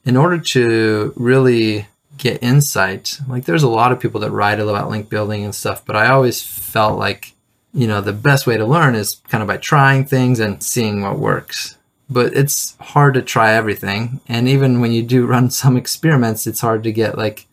in 0.07 0.17
order 0.17 0.39
to 0.39 1.13
really 1.15 1.87
get 2.17 2.43
insight, 2.43 3.19
like 3.29 3.45
there's 3.45 3.63
a 3.63 3.69
lot 3.69 3.93
of 3.93 4.01
people 4.01 4.23
that 4.23 4.31
write 4.31 4.61
about 4.61 4.89
link 4.89 5.11
building 5.11 5.45
and 5.45 5.55
stuff, 5.55 5.85
but 5.85 5.95
I 5.95 6.09
always 6.09 6.43
felt 6.43 6.99
like 6.99 7.35
you 7.75 7.87
know 7.87 8.01
the 8.01 8.15
best 8.15 8.47
way 8.47 8.57
to 8.57 8.65
learn 8.65 8.95
is 8.95 9.21
kind 9.29 9.43
of 9.43 9.47
by 9.47 9.59
trying 9.59 10.07
things 10.07 10.41
and 10.41 10.63
seeing 10.63 11.03
what 11.03 11.19
works 11.19 11.77
but 12.11 12.35
it's 12.35 12.77
hard 12.79 13.15
to 13.15 13.23
try 13.23 13.53
everything. 13.53 14.21
And 14.29 14.49
even 14.49 14.81
when 14.81 14.93
you 14.93 15.03
do 15.03 15.27
run 15.35 15.51
some 15.51 15.77
experiments, 15.77 16.47
it's 16.47 16.61
hard 16.61 16.83
to 16.85 16.93
get 16.93 17.19
like 17.19 17.47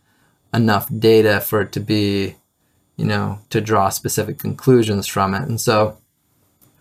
enough 0.54 0.88
data 0.98 1.42
for 1.42 1.62
it 1.62 1.72
to 1.74 1.80
be, 1.80 2.36
you 2.96 3.06
know, 3.06 3.40
to 3.50 3.62
draw 3.62 3.90
specific 3.90 4.40
conclusions 4.40 5.08
from 5.08 5.34
it. 5.34 5.44
And 5.44 5.60
so 5.60 5.98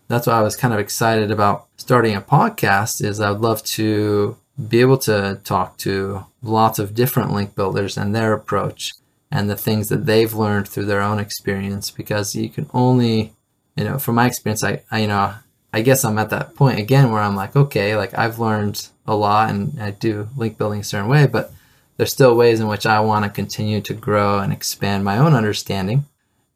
that's 0.09 0.27
why 0.27 0.35
I 0.35 0.43
was 0.43 0.57
kind 0.57 0.73
of 0.75 0.81
excited 0.81 1.31
about 1.31 1.67
starting 1.77 2.15
a 2.15 2.21
podcast 2.21 3.05
is 3.05 3.21
I 3.21 3.31
would 3.31 3.41
love 3.41 3.63
to 3.65 4.37
be 4.69 4.81
able 4.81 4.99
to 4.99 5.41
talk 5.43 5.77
to 5.79 6.25
lots 6.43 6.79
of 6.79 6.95
different 6.95 7.33
link 7.33 7.55
builders 7.57 7.97
and 7.97 8.15
their 8.15 8.33
approach 8.33 8.93
and 9.31 9.51
the 9.51 9.57
things 9.57 9.89
that 9.89 10.07
they've 10.07 10.33
learned 10.33 10.69
through 10.69 10.85
their 10.85 11.03
own 11.03 11.19
experience 11.19 11.91
because 11.91 12.37
you 12.37 12.49
can 12.49 12.71
only, 12.73 13.33
you 13.77 13.83
know, 13.83 13.99
from 13.99 14.15
my 14.15 14.27
experience, 14.27 14.63
I, 14.63 14.83
I 14.93 15.01
you 15.01 15.09
know, 15.09 15.35
I 15.75 15.83
guess 15.83 16.05
I'm 16.05 16.19
at 16.19 16.31
that 16.31 16.55
point 16.55 16.79
again 16.79 17.11
where 17.11 17.21
I'm 17.21 17.35
like, 17.35 17.57
okay, 17.57 17.97
like 17.97 18.17
I've 18.17 18.39
learned 18.39 18.87
a 19.09 19.17
lot 19.17 19.51
and 19.51 19.83
I 19.83 19.91
do 19.91 20.29
link 20.37 20.57
building 20.57 20.79
a 20.79 20.85
certain 20.85 21.09
way, 21.09 21.27
but 21.27 21.53
there's 21.97 22.13
still 22.13 22.37
ways 22.37 22.61
in 22.61 22.69
which 22.69 22.87
I 22.87 23.01
want 23.01 23.25
to 23.25 23.29
continue 23.29 23.81
to 23.81 23.93
grow 23.93 24.39
and 24.39 24.53
expand 24.53 25.05
my 25.05 25.19
own 25.19 25.35
understanding. 25.35 26.05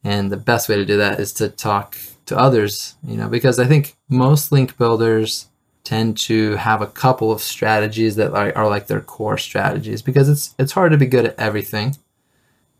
And 0.04 0.30
the 0.30 0.36
best 0.36 0.68
way 0.68 0.76
to 0.76 0.84
do 0.84 0.96
that 0.98 1.18
is 1.18 1.32
to 1.32 1.48
talk 1.48 1.98
to 2.26 2.38
others, 2.38 2.94
you 3.02 3.16
know, 3.16 3.28
because 3.28 3.58
I 3.58 3.66
think 3.66 3.96
most 4.08 4.52
link 4.52 4.78
builders 4.78 5.48
tend 5.82 6.16
to 6.18 6.54
have 6.54 6.80
a 6.80 6.86
couple 6.86 7.32
of 7.32 7.40
strategies 7.40 8.14
that 8.16 8.32
are, 8.34 8.56
are 8.56 8.68
like 8.68 8.86
their 8.86 9.00
core 9.00 9.38
strategies 9.38 10.00
because 10.00 10.28
it's 10.28 10.54
it's 10.60 10.72
hard 10.72 10.92
to 10.92 10.96
be 10.96 11.06
good 11.06 11.24
at 11.24 11.38
everything. 11.40 11.96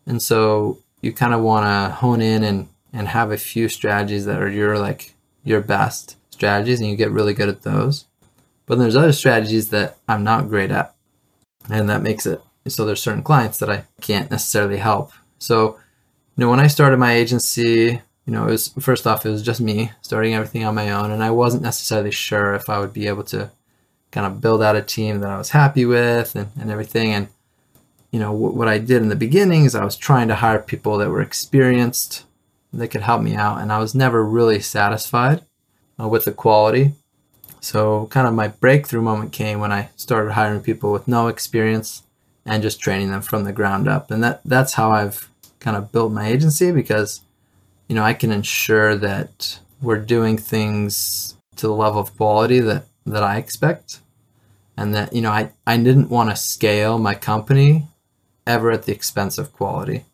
And 0.07 0.23
so 0.23 0.79
you 1.03 1.13
kind 1.13 1.35
of 1.35 1.41
want 1.41 1.67
to 1.67 1.97
hone 1.97 2.21
in 2.21 2.45
and 2.45 2.69
and 2.93 3.09
have 3.09 3.33
a 3.33 3.39
few 3.39 3.69
strategies 3.69 4.25
that 4.27 4.41
are 4.41 4.49
your 4.49 4.79
like 4.79 5.15
your 5.43 5.61
best 5.61 6.15
strategies 6.39 6.81
and 6.81 6.89
you 6.89 6.97
get 6.97 7.11
really 7.11 7.35
good 7.35 7.49
at 7.49 7.63
those. 7.63 8.07
But 8.67 8.79
there's 8.79 8.97
other 8.97 9.13
strategies 9.13 9.71
that 9.71 9.97
I'm 10.09 10.23
not 10.23 10.49
great 10.49 10.71
at. 10.71 10.95
And 11.69 11.89
that 11.89 12.03
makes 12.03 12.27
it 12.27 12.41
so 12.67 12.85
there's 12.85 13.03
certain 13.03 13.23
clients 13.23 13.59
that 13.59 13.71
I 13.71 13.85
can't 14.01 14.31
necessarily 14.31 14.77
help. 14.77 15.13
So, 15.39 15.79
you 16.37 16.45
know, 16.45 16.51
when 16.51 16.61
I 16.61 16.67
started 16.67 16.99
my 16.99 17.15
agency, 17.15 18.01
you 18.27 18.33
know, 18.33 18.47
it 18.47 18.53
was 18.53 18.69
first 18.79 19.07
off, 19.07 19.25
it 19.25 19.31
was 19.31 19.43
just 19.43 19.61
me 19.61 19.91
starting 20.03 20.35
everything 20.35 20.65
on 20.65 20.75
my 20.75 20.91
own, 20.91 21.11
and 21.11 21.23
I 21.23 21.31
wasn't 21.31 21.63
necessarily 21.63 22.11
sure 22.11 22.55
if 22.55 22.69
I 22.69 22.79
would 22.79 22.93
be 22.93 23.07
able 23.09 23.25
to 23.25 23.51
kind 24.11 24.27
of 24.27 24.41
build 24.41 24.63
out 24.63 24.77
a 24.77 24.83
team 24.83 25.21
that 25.21 25.31
I 25.31 25.39
was 25.39 25.51
happy 25.51 25.85
with 25.85 26.35
and, 26.35 26.51
and 26.61 26.71
everything. 26.71 27.13
And, 27.13 27.29
you 28.11 28.21
know, 28.21 28.33
w- 28.33 28.55
what 28.55 28.69
I 28.69 28.79
did 28.79 29.03
in 29.03 29.09
the 29.09 29.17
beginning 29.17 29.65
is 29.65 29.75
I 29.75 29.85
was 29.85 29.97
trying 29.97 30.29
to 30.29 30.35
hire 30.37 30.59
people 30.59 30.99
that 30.99 31.11
were 31.11 31.23
experienced 31.23 32.25
that 32.73 32.89
could 32.89 33.03
help 33.03 33.23
me 33.23 33.35
out, 33.35 33.61
and 33.61 33.73
I 33.73 33.79
was 33.79 33.95
never 33.95 34.23
really 34.23 34.61
satisfied 34.61 35.43
uh, 36.01 36.09
with 36.09 36.25
the 36.25 36.33
quality. 36.33 36.93
So, 37.61 38.07
kind 38.07 38.29
of 38.29 38.35
my 38.35 38.49
breakthrough 38.49 39.03
moment 39.03 39.33
came 39.33 39.59
when 39.59 39.73
I 39.73 39.91
started 39.97 40.33
hiring 40.33 40.61
people 40.61 40.93
with 40.93 41.09
no 41.09 41.29
experience 41.29 42.03
and 42.47 42.63
just 42.63 42.81
training 42.81 43.11
them 43.11 43.23
from 43.23 43.45
the 43.45 43.53
ground 43.53 43.89
up. 43.89 44.11
And 44.11 44.23
that 44.25 44.41
that's 44.45 44.75
how 44.75 44.91
I've 44.91 45.29
kind 45.61 45.77
of 45.77 45.93
built 45.93 46.13
my 46.13 46.27
agency 46.27 46.71
because 46.73 47.21
you 47.89 47.95
know 47.95 48.03
I 48.03 48.15
can 48.15 48.31
ensure 48.31 48.97
that 48.97 49.59
we're 49.83 49.99
doing 49.99 50.39
things 50.39 51.37
to 51.57 51.67
the 51.67 51.75
level 51.75 52.01
of 52.01 52.17
quality 52.17 52.61
that 52.61 52.85
that 53.07 53.23
I 53.23 53.37
expect 53.37 54.01
and 54.77 54.95
that 54.95 55.13
you 55.13 55.21
know 55.21 55.31
I, 55.31 55.51
I 55.67 55.77
didn't 55.77 56.11
want 56.11 56.31
to 56.31 56.37
scale 56.37 56.99
my 56.99 57.15
company 57.15 57.87
ever 58.47 58.71
at 58.71 58.85
the 58.85 58.93
expense 58.93 59.37
of 59.37 59.53
quality. 59.53 60.05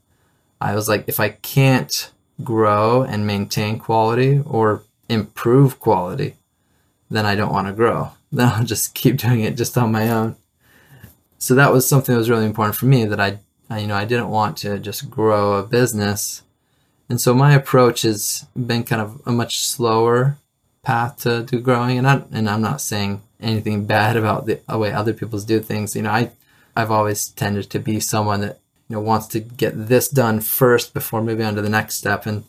I 0.61 0.75
was 0.75 0.88
like 0.88 1.05
if 1.07 1.21
I 1.21 1.31
can't 1.31 2.11
grow 2.43 3.03
and 3.03 3.26
maintain 3.26 3.79
quality 3.79 4.41
or 4.45 4.83
improve 5.09 5.79
quality, 5.79 6.37
then 7.11 7.27
I 7.27 7.35
don't 7.35 7.53
want 7.53 7.67
to 7.69 7.73
grow. 7.73 8.11
Then 8.35 8.49
I'll 8.49 8.65
just 8.65 8.97
keep 8.97 9.19
doing 9.19 9.43
it 9.43 9.57
just 9.57 9.79
on 9.79 9.93
my 9.93 10.11
own. 10.11 10.35
So 11.39 11.55
that 11.55 11.73
was 11.73 11.87
something 11.87 12.13
that 12.13 12.19
was 12.19 12.29
really 12.29 12.47
important 12.47 12.75
for 12.75 12.87
me 12.87 13.05
that 13.05 13.21
I, 13.21 13.39
I, 13.71 13.79
you 13.79 13.87
know 13.87 13.95
I 13.95 14.05
didn't 14.05 14.29
want 14.29 14.57
to 14.59 14.81
just 14.81 15.09
grow 15.09 15.55
a 15.55 15.63
business. 15.63 16.43
And 17.09 17.21
so 17.21 17.33
my 17.33 17.55
approach 17.55 18.03
has 18.03 18.45
been 18.57 18.83
kind 18.83 19.01
of 19.01 19.23
a 19.25 19.31
much 19.31 19.61
slower 19.61 20.37
path 20.83 21.19
to, 21.19 21.45
to 21.45 21.61
growing. 21.61 21.97
And, 21.97 22.09
I, 22.09 22.23
and 22.33 22.51
I'm 22.51 22.61
not 22.61 22.81
saying 22.81 23.23
anything 23.41 23.87
bad 23.87 24.17
about 24.17 24.47
the 24.47 24.61
way 24.77 24.93
other 24.93 25.13
people 25.13 25.39
do 25.39 25.61
things. 25.61 25.95
You 25.95 26.03
know 26.03 26.11
I 26.11 26.33
I've 26.77 26.91
always 26.91 27.29
tended 27.29 27.71
to 27.71 27.79
be 27.79 28.01
someone 28.01 28.41
that 28.41 28.59
you 28.89 28.97
know 28.97 29.01
wants 29.01 29.27
to 29.29 29.41
get 29.41 29.89
this 29.89 30.09
done 30.09 30.41
first 30.41 30.93
before 30.93 31.23
moving 31.23 31.47
on 31.47 31.55
to 31.55 31.63
the 31.63 31.69
next 31.69 31.97
step. 31.97 32.27
And 32.27 32.45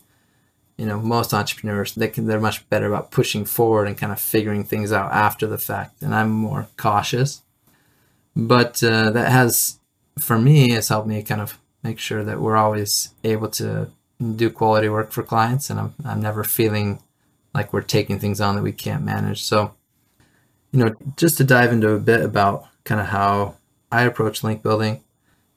you 0.76 0.86
know 0.86 0.98
most 1.00 1.32
entrepreneurs 1.32 1.94
they 1.94 2.08
can 2.08 2.26
they're 2.26 2.40
much 2.40 2.68
better 2.68 2.86
about 2.86 3.10
pushing 3.10 3.44
forward 3.44 3.88
and 3.88 3.96
kind 3.98 4.12
of 4.12 4.20
figuring 4.20 4.64
things 4.64 4.92
out 4.92 5.12
after 5.12 5.46
the 5.46 5.58
fact 5.58 6.02
and 6.02 6.14
I'm 6.14 6.30
more 6.30 6.68
cautious. 6.76 7.42
But 8.34 8.82
uh, 8.82 9.10
that 9.10 9.32
has 9.32 9.78
for 10.18 10.38
me 10.38 10.70
has 10.72 10.88
helped 10.88 11.08
me 11.08 11.22
kind 11.22 11.40
of 11.40 11.58
make 11.82 11.98
sure 11.98 12.24
that 12.24 12.40
we're 12.40 12.56
always 12.56 13.10
able 13.24 13.48
to 13.48 13.90
do 14.34 14.50
quality 14.50 14.88
work 14.88 15.12
for 15.12 15.22
clients 15.22 15.70
and 15.70 15.78
I'm, 15.78 15.94
I'm 16.04 16.20
never 16.20 16.42
feeling 16.42 17.00
like 17.54 17.72
we're 17.72 17.82
taking 17.82 18.18
things 18.18 18.40
on 18.40 18.56
that 18.56 18.62
we 18.62 18.72
can't 18.72 19.04
manage. 19.04 19.42
So 19.42 19.74
you 20.76 20.84
know 20.84 20.94
just 21.16 21.38
to 21.38 21.44
dive 21.44 21.72
into 21.72 21.90
a 21.90 21.98
bit 21.98 22.20
about 22.20 22.66
kind 22.84 23.00
of 23.00 23.06
how 23.06 23.54
i 23.90 24.02
approach 24.02 24.44
link 24.44 24.62
building 24.62 25.02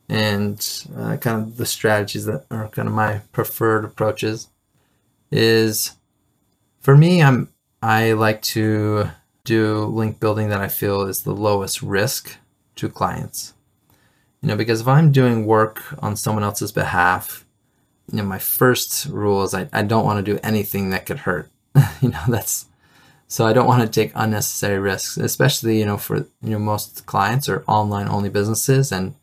and 0.08 0.86
uh, 0.98 1.18
kind 1.18 1.42
of 1.42 1.58
the 1.58 1.66
strategies 1.66 2.26
that 2.26 2.46
are 2.50 2.70
kind 2.70 2.88
of 2.88 2.94
my 2.94 3.22
preferred 3.32 3.84
approaches 3.84 4.48
is 5.32 5.96
for 6.80 6.96
me 6.96 7.22
i'm 7.22 7.50
i 7.82 8.14
like 8.14 8.42
to 8.42 9.10
do 9.44 9.86
link 9.86 10.20
building 10.20 10.50
that 10.50 10.62
i 10.62 10.68
feel 10.68 11.02
is 11.02 11.24
the 11.24 11.34
lowest 11.34 11.82
risk 11.82 12.38
to 12.80 12.90
clients. 12.90 13.54
You 14.42 14.48
know, 14.48 14.56
because 14.56 14.82
if 14.82 14.88
I'm 14.88 15.12
doing 15.12 15.46
work 15.46 15.84
on 16.02 16.16
someone 16.16 16.44
else's 16.44 16.72
behalf, 16.72 17.46
you 18.10 18.18
know, 18.18 18.24
my 18.24 18.40
first 18.40 19.06
rule 19.06 19.44
is 19.44 19.54
I, 19.54 19.68
I 19.74 19.84
don't 19.84 20.06
want 20.06 20.26
to 20.26 20.32
do 20.32 20.40
anything 20.42 20.90
that 20.90 21.06
could 21.06 21.20
hurt. 21.20 21.52
you 22.02 22.10
know, 22.10 22.24
that's 22.28 22.66
so 23.28 23.46
I 23.46 23.54
don't 23.54 23.68
want 23.68 23.84
to 23.84 23.88
take 23.88 24.12
unnecessary 24.16 24.80
risks, 24.80 25.18
especially, 25.18 25.78
you 25.78 25.86
know, 25.86 25.98
for 25.98 26.18
you 26.18 26.28
know, 26.42 26.60
most 26.60 27.06
clients 27.06 27.48
are 27.48 27.64
online 27.68 28.08
only 28.08 28.30
businesses 28.30 28.92
and 28.92 29.14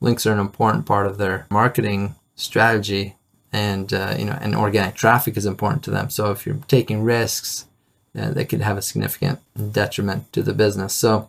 links 0.00 0.26
are 0.26 0.32
an 0.32 0.38
important 0.38 0.86
part 0.86 1.06
of 1.06 1.18
their 1.18 1.46
marketing 1.50 2.14
strategy 2.34 3.16
and 3.52 3.92
uh, 3.92 4.14
you 4.18 4.24
know 4.24 4.38
and 4.40 4.54
organic 4.54 4.94
traffic 4.94 5.36
is 5.36 5.46
important 5.46 5.82
to 5.84 5.90
them 5.90 6.08
so 6.10 6.30
if 6.30 6.46
you're 6.46 6.58
taking 6.68 7.02
risks 7.02 7.66
uh, 8.18 8.30
they 8.30 8.44
could 8.44 8.60
have 8.60 8.76
a 8.76 8.82
significant 8.82 9.38
detriment 9.72 10.32
to 10.32 10.42
the 10.42 10.54
business 10.54 10.94
so 10.94 11.28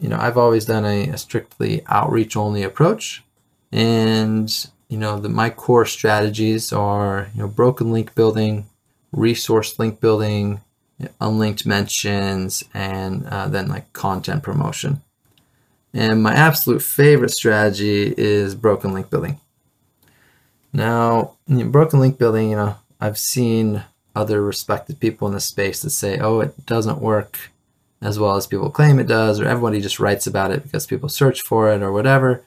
you 0.00 0.08
know, 0.08 0.16
I've 0.18 0.38
always 0.38 0.64
done 0.64 0.84
a, 0.84 1.10
a 1.10 1.18
strictly 1.18 1.82
outreach 1.86 2.36
only 2.36 2.62
approach. 2.62 3.22
And, 3.70 4.50
you 4.88 4.96
know, 4.96 5.20
the, 5.20 5.28
my 5.28 5.50
core 5.50 5.84
strategies 5.84 6.72
are, 6.72 7.28
you 7.34 7.42
know, 7.42 7.48
broken 7.48 7.92
link 7.92 8.14
building, 8.14 8.66
resource 9.12 9.78
link 9.78 10.00
building, 10.00 10.62
unlinked 11.20 11.66
mentions, 11.66 12.64
and 12.72 13.26
uh, 13.26 13.46
then 13.48 13.68
like 13.68 13.92
content 13.92 14.42
promotion. 14.42 15.02
And 15.92 16.22
my 16.22 16.32
absolute 16.32 16.82
favorite 16.82 17.32
strategy 17.32 18.14
is 18.16 18.54
broken 18.54 18.94
link 18.94 19.10
building. 19.10 19.38
Now, 20.72 21.36
broken 21.48 22.00
link 22.00 22.18
building, 22.18 22.50
you 22.50 22.56
know, 22.56 22.76
I've 23.00 23.18
seen 23.18 23.82
other 24.14 24.42
respected 24.42 25.00
people 25.00 25.28
in 25.28 25.34
the 25.34 25.40
space 25.40 25.82
that 25.82 25.90
say, 25.90 26.18
oh, 26.18 26.40
it 26.40 26.66
doesn't 26.66 27.00
work 27.00 27.50
as 28.02 28.18
well 28.18 28.36
as 28.36 28.46
people 28.46 28.70
claim 28.70 28.98
it 28.98 29.06
does, 29.06 29.40
or 29.40 29.46
everybody 29.46 29.80
just 29.80 30.00
writes 30.00 30.26
about 30.26 30.50
it 30.50 30.62
because 30.62 30.86
people 30.86 31.08
search 31.08 31.42
for 31.42 31.72
it 31.72 31.82
or 31.82 31.92
whatever. 31.92 32.44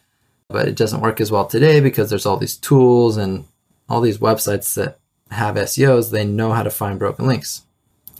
But 0.48 0.68
it 0.68 0.75
doesn't 0.75 1.01
work 1.01 1.22
as 1.22 1.32
well 1.32 1.46
today 1.46 1.80
because 1.80 2.10
there's 2.10 2.25
all 2.25 2.38
these 2.38 2.58
tools 2.58 3.18
and 3.18 3.46
all 3.89 4.01
these 4.01 4.18
websites 4.18 4.74
that 4.75 5.00
have 5.32 5.56
SEOs, 5.56 6.12
they 6.12 6.25
know 6.25 6.51
how 6.53 6.63
to 6.63 6.70
find 6.70 7.00
broken 7.00 7.27
links. 7.27 7.63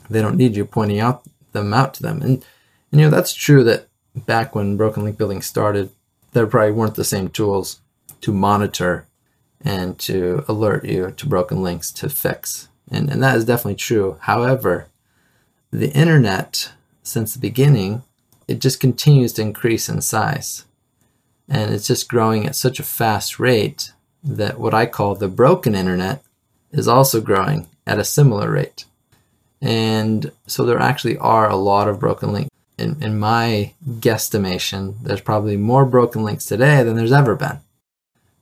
They 0.10 0.22
don't 0.22 0.38
need 0.38 0.56
you 0.56 0.66
pointing 0.66 1.00
out 1.00 1.24
them 1.54 1.74
out 1.74 1.94
to 1.96 2.04
them. 2.04 2.22
And, 2.22 2.46
and 2.92 3.02
you 3.02 3.08
know, 3.08 3.10
that's 3.10 3.34
true 3.34 3.64
that 3.66 3.88
back 4.16 4.56
when 4.56 4.78
broken 4.78 5.04
link 5.04 5.18
building 5.18 5.42
started, 5.42 5.92
there 6.34 6.48
probably 6.48 6.72
weren't 6.72 6.96
the 6.96 7.04
same 7.04 7.30
tools 7.30 7.80
to 8.22 8.34
monitor 8.34 9.08
and 9.64 9.98
to 10.00 10.44
alert 10.48 10.86
you 10.86 11.12
to 11.12 11.28
broken 11.28 11.64
links 11.64 11.92
to 11.92 12.10
fix. 12.10 12.68
And, 12.92 13.10
and 13.10 13.24
that 13.24 13.38
is 13.38 13.46
definitely 13.46 13.76
true. 13.76 14.18
However, 14.22 14.88
the 15.72 15.92
internet 15.92 16.72
since 17.04 17.34
the 17.34 17.40
beginning, 17.40 18.02
it 18.48 18.60
just 18.60 18.80
continues 18.80 19.34
to 19.34 19.42
increase 19.42 19.90
in 19.90 20.02
size. 20.02 20.66
And 21.50 21.74
it's 21.74 21.88
just 21.88 22.10
growing 22.10 22.46
at 22.48 22.56
such 22.56 22.80
a 22.80 22.84
fast 22.84 23.40
rate 23.40 23.92
that 24.24 24.60
what 24.60 24.74
I 24.74 24.86
call 24.86 25.16
the 25.16 25.28
broken 25.28 25.76
internet 25.76 26.24
is 26.72 26.88
also 26.88 27.20
growing 27.20 27.68
at 27.86 28.00
a 28.00 28.06
similar 28.06 28.50
rate. 28.50 28.86
And 29.62 30.32
so 30.48 30.66
there 30.66 30.80
actually 30.80 31.18
are 31.18 31.50
a 31.50 31.56
lot 31.56 31.88
of 31.88 32.00
broken 32.00 32.32
links. 32.32 32.50
In, 32.78 33.02
in 33.04 33.20
my 33.20 33.74
guesstimation, 33.88 34.96
there's 35.04 35.22
probably 35.22 35.58
more 35.58 35.86
broken 35.86 36.24
links 36.24 36.46
today 36.46 36.82
than 36.84 36.96
there's 36.96 37.12
ever 37.12 37.36
been 37.36 37.60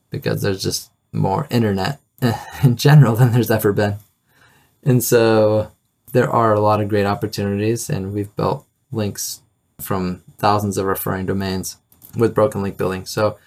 because 0.10 0.42
there's 0.42 0.64
just 0.64 0.91
more 1.12 1.48
internet 1.50 2.00
in 2.64 2.76
general 2.76 3.16
than 3.16 3.32
there's 3.32 3.52
ever 3.52 3.74
been. 3.74 3.96
And 4.84 5.04
so 5.04 5.72
there 6.12 6.30
are 6.30 6.54
a 6.54 6.60
lot 6.60 6.82
of 6.82 6.90
great 6.90 7.06
opportunities, 7.06 7.90
and 7.90 8.14
we've 8.14 8.36
built 8.36 8.66
links 8.92 9.42
from 9.80 10.24
thousands 10.38 10.78
of 10.78 10.86
referring 10.86 11.26
domains 11.26 11.78
with 12.16 12.36
broken 12.36 12.62
link 12.62 12.78
building. 12.78 13.06
So 13.06 13.38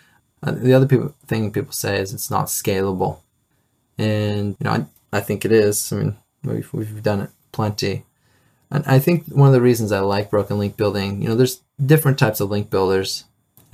uh, 0.43 0.53
the 0.53 0.73
other 0.73 0.87
people, 0.87 1.15
thing 1.27 1.51
people 1.53 1.73
say 1.73 1.99
is 1.99 2.13
it's 2.13 2.31
not 2.31 2.47
scalable, 2.47 3.19
and 3.99 4.57
you 4.59 4.65
know 4.65 4.71
I, 4.71 4.87
I 5.13 5.21
think 5.21 5.45
it 5.45 5.53
is. 5.53 5.93
I 5.93 5.97
mean 5.97 6.17
we've 6.43 6.73
we've 6.73 7.03
done 7.03 7.21
it 7.21 7.31
plenty, 7.53 8.05
and 8.71 8.85
I 8.87 8.99
think 8.99 9.27
one 9.27 9.49
of 9.49 9.55
the 9.55 9.61
reasons 9.61 9.93
I 9.93 10.01
like 10.01 10.31
broken 10.31 10.59
link 10.59 10.77
building, 10.77 11.23
you 11.23 11.29
know, 11.29 11.35
there's 11.35 11.61
different 11.85 12.19
types 12.19 12.41
of 12.41 12.51
link 12.51 12.71
builders. 12.71 13.25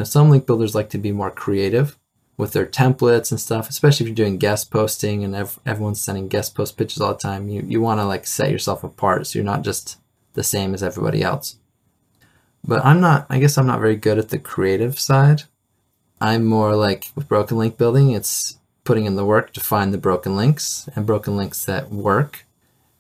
Some 0.03 0.31
link 0.31 0.47
builders 0.47 0.75
like 0.75 0.89
to 0.91 0.99
be 0.99 1.13
more 1.13 1.31
creative 1.31 1.99
with 2.41 2.53
their 2.53 2.67
templates 2.67 3.31
and 3.31 3.39
stuff, 3.39 3.69
especially 3.69 4.05
if 4.05 4.09
you're 4.09 4.27
doing 4.27 4.39
guest 4.39 4.71
posting 4.71 5.23
and 5.23 5.35
ev- 5.37 5.61
everyone's 5.65 6.01
sending 6.01 6.27
guest 6.27 6.55
post 6.55 6.77
pitches 6.77 7.01
all 7.01 7.13
the 7.13 7.19
time. 7.19 7.49
You, 7.49 7.65
you 7.67 7.81
want 7.81 8.01
to 8.01 8.05
like 8.05 8.27
set 8.27 8.51
yourself 8.51 8.83
apart 8.83 9.27
so 9.27 9.39
you're 9.39 9.45
not 9.45 9.63
just 9.63 9.99
the 10.33 10.43
same 10.43 10.75
as 10.75 10.83
everybody 10.83 11.23
else. 11.23 11.57
But 12.65 12.85
I'm 12.85 13.01
not, 13.01 13.27
I 13.31 13.39
guess 13.39 13.57
I'm 13.57 13.67
not 13.67 13.81
very 13.81 13.97
good 13.97 14.19
at 14.19 14.31
the 14.31 14.39
creative 14.39 14.99
side. 14.99 15.45
I'm 16.21 16.45
more 16.45 16.75
like 16.75 17.07
with 17.15 17.29
broken 17.29 17.57
link 17.57 17.79
building, 17.79 18.11
it's 18.11 18.59
putting 18.85 19.07
in 19.07 19.17
the 19.17 19.25
work 19.25 19.53
to 19.53 19.61
find 19.61 19.93
the 19.93 19.99
broken 19.99 20.37
links 20.37 20.89
and 20.97 21.07
broken 21.07 21.37
links 21.37 21.65
that 21.65 21.91
work. 21.91 22.45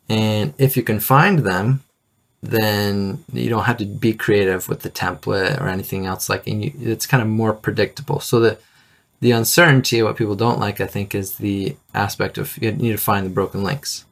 And 0.09 0.54
if 0.59 0.76
you 0.76 0.82
can 0.82 1.00
find 1.00 1.40
them, 1.40 1.82
then 2.42 3.25
you 3.32 3.50
don't 3.50 3.64
have 3.64 3.76
to 3.78 3.85
be 3.85 4.14
creative 4.14 4.68
with 4.68 4.80
the 4.80 4.90
template 4.90 5.61
or 5.61 5.68
anything 5.68 6.06
else 6.06 6.28
like 6.28 6.47
and 6.47 6.64
you, 6.64 6.73
it's 6.80 7.06
kind 7.06 7.23
of 7.23 7.28
more 7.28 7.52
predictable 7.52 8.18
so 8.18 8.40
the 8.40 8.59
the 9.20 9.30
uncertainty 9.30 10.02
what 10.02 10.16
people 10.16 10.34
don't 10.34 10.58
like 10.58 10.80
i 10.80 10.86
think 10.86 11.14
is 11.14 11.36
the 11.36 11.76
aspect 11.94 12.38
of 12.38 12.56
you 12.58 12.72
need 12.72 12.92
to 12.92 12.98
find 12.98 13.26
the 13.26 13.30
broken 13.30 13.62
links. 13.62 14.04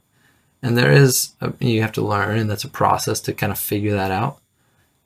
And 0.60 0.76
there 0.76 0.90
is 0.90 1.34
a, 1.40 1.52
you 1.60 1.82
have 1.82 1.92
to 1.92 2.02
learn 2.02 2.38
and 2.38 2.50
that's 2.50 2.64
a 2.64 2.68
process 2.68 3.20
to 3.22 3.32
kind 3.32 3.52
of 3.52 3.58
figure 3.58 3.94
that 3.94 4.10
out. 4.10 4.38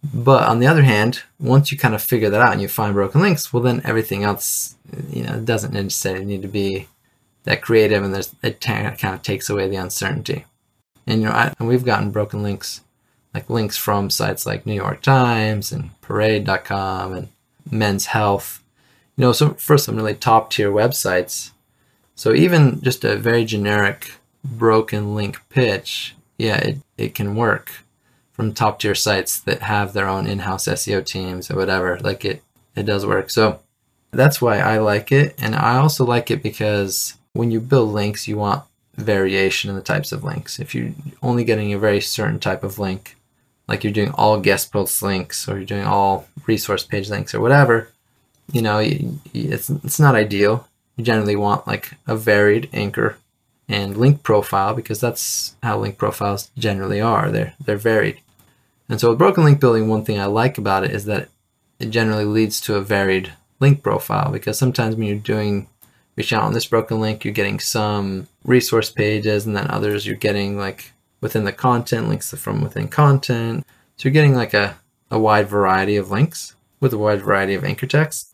But 0.03 0.49
on 0.49 0.59
the 0.59 0.67
other 0.67 0.83
hand 0.83 1.23
once 1.39 1.71
you 1.71 1.79
kind 1.79 1.95
of 1.95 2.03
figure 2.03 2.31
that 2.31 2.41
out 2.41 2.53
and 2.53 2.63
you 2.63 2.69
find 2.69 2.95
broken 2.95 3.21
links 3.21 3.53
well 3.53 3.63
then 3.63 3.83
everything 3.85 4.25
else 4.25 4.77
you 5.11 5.23
know 5.23 5.41
doesn't 5.41 5.73
necessarily 5.73 6.25
need 6.25 6.43
to 6.43 6.49
be 6.49 6.89
that 7.45 7.63
creative 7.63 8.03
and 8.03 8.15
there's 8.15 8.35
it 8.43 8.61
kind 8.61 8.87
of 9.03 9.23
takes 9.23 9.49
away 9.51 9.69
the 9.69 9.77
uncertainty. 9.77 10.45
And 11.07 11.21
you 11.21 11.29
know 11.29 11.35
I, 11.35 11.55
and 11.59 11.69
we've 11.69 11.85
gotten 11.85 12.11
broken 12.11 12.43
links 12.43 12.81
like 13.35 13.49
links 13.49 13.77
from 13.77 14.11
sites 14.11 14.45
like 14.45 14.67
New 14.67 14.75
York 14.75 15.03
Times 15.03 15.73
and 15.73 15.99
Parade.com 16.03 17.13
and 17.13 17.29
Men's 17.71 18.07
Health. 18.07 18.62
You 19.23 19.29
know, 19.29 19.33
so 19.33 19.51
for 19.51 19.79
some 19.79 19.95
really 19.95 20.17
top 20.17 20.51
tier 20.51 20.73
websites. 20.73 21.53
So 22.17 22.35
even 22.35 22.81
just 22.81 23.05
a 23.05 23.15
very 23.15 23.45
generic 23.45 24.15
broken 24.43 25.15
link 25.15 25.41
pitch, 25.49 26.17
yeah, 26.39 26.57
it, 26.57 26.79
it 26.99 27.15
can 27.15 27.37
work 27.37 27.71
from 28.33 28.53
top 28.53 28.81
tier 28.81 28.97
sites 28.97 29.39
that 29.39 29.63
have 29.63 29.93
their 29.93 30.09
own 30.09 30.27
in-house 30.27 30.67
SEO 30.67 31.07
teams 31.07 31.53
or 31.53 31.55
whatever. 31.55 32.01
Like 32.01 32.25
it, 32.25 32.43
it 32.75 32.83
does 32.83 33.07
work. 33.07 33.31
So 33.31 33.61
that's 34.11 34.43
why 34.43 34.59
I 34.59 34.79
like 34.79 35.13
it. 35.13 35.37
And 35.39 35.55
I 35.55 35.77
also 35.77 36.05
like 36.05 36.33
it 36.33 36.43
because 36.43 37.15
when 37.33 37.53
you 37.53 37.61
build 37.61 37.91
links, 37.91 38.27
you 38.27 38.39
want 38.39 38.65
variation 38.97 39.71
in 39.71 39.77
the 39.77 39.83
types 39.83 40.11
of 40.11 40.25
links. 40.25 40.59
If 40.59 40.75
you're 40.75 40.95
only 41.23 41.45
getting 41.45 41.73
a 41.73 41.79
very 41.79 42.01
certain 42.01 42.41
type 42.41 42.65
of 42.65 42.81
link, 42.81 43.15
like 43.69 43.85
you're 43.85 43.93
doing 43.93 44.11
all 44.15 44.41
guest 44.41 44.73
post 44.73 45.01
links 45.01 45.49
or 45.49 45.59
you're 45.59 45.65
doing 45.65 45.85
all 45.85 46.27
resource 46.49 46.83
page 46.83 47.09
links 47.09 47.37
or 47.37 47.41
whatever, 47.41 47.92
you 48.53 48.63
know, 48.63 48.79
it's, 49.35 49.71
it's 49.71 50.01
not 50.01 50.15
ideal. 50.15 50.69
You 50.97 51.05
generally 51.05 51.37
want 51.37 51.67
like 51.67 51.95
a 52.07 52.17
varied 52.17 52.69
anchor 52.73 53.17
and 53.69 53.97
link 53.97 54.23
profile 54.23 54.75
because 54.75 55.01
that's 55.01 55.57
how 55.63 55.79
link 55.79 55.99
profiles 55.99 56.51
generally 56.59 57.01
are. 57.01 57.31
They're, 57.31 57.55
they're 57.65 57.77
varied. 57.77 58.21
And 58.89 59.01
so 59.01 59.09
with 59.09 59.19
broken 59.19 59.45
link 59.45 59.59
building, 59.59 59.89
one 59.89 60.05
thing 60.05 60.21
I 60.21 60.27
like 60.27 60.59
about 60.59 60.85
it 60.85 60.91
is 60.91 61.07
that 61.07 61.29
it 61.79 61.91
generally 61.91 62.27
leads 62.27 62.61
to 62.63 62.77
a 62.77 62.83
varied 62.83 63.33
link 63.59 63.83
profile 63.83 64.31
because 64.31 64.59
sometimes 64.59 64.97
when 64.97 65.07
you're 65.07 65.17
doing 65.17 65.69
reach 66.17 66.33
out 66.33 66.43
on 66.43 66.53
this 66.53 66.67
broken 66.67 67.01
link, 67.01 67.25
you're 67.25 67.33
getting 67.33 67.59
some 67.59 68.29
resource 68.45 68.91
pages 68.91 69.47
and 69.47 69.57
then 69.57 69.71
others 69.71 70.07
you're 70.07 70.15
getting 70.15 70.59
like 70.59 70.93
within 71.21 71.45
the 71.45 71.53
content, 71.53 72.09
links 72.09 72.35
from 72.35 72.61
within 72.61 72.89
content. 72.89 73.65
So 73.97 74.09
you're 74.09 74.13
getting 74.13 74.35
like 74.35 74.53
a, 74.53 74.77
a 75.11 75.19
wide 75.19 75.49
variety 75.49 75.97
of 75.97 76.11
links 76.11 76.55
with 76.81 76.93
a 76.93 76.99
wide 76.99 77.23
variety 77.23 77.55
of 77.55 77.65
anchor 77.65 77.87
text. 77.87 78.32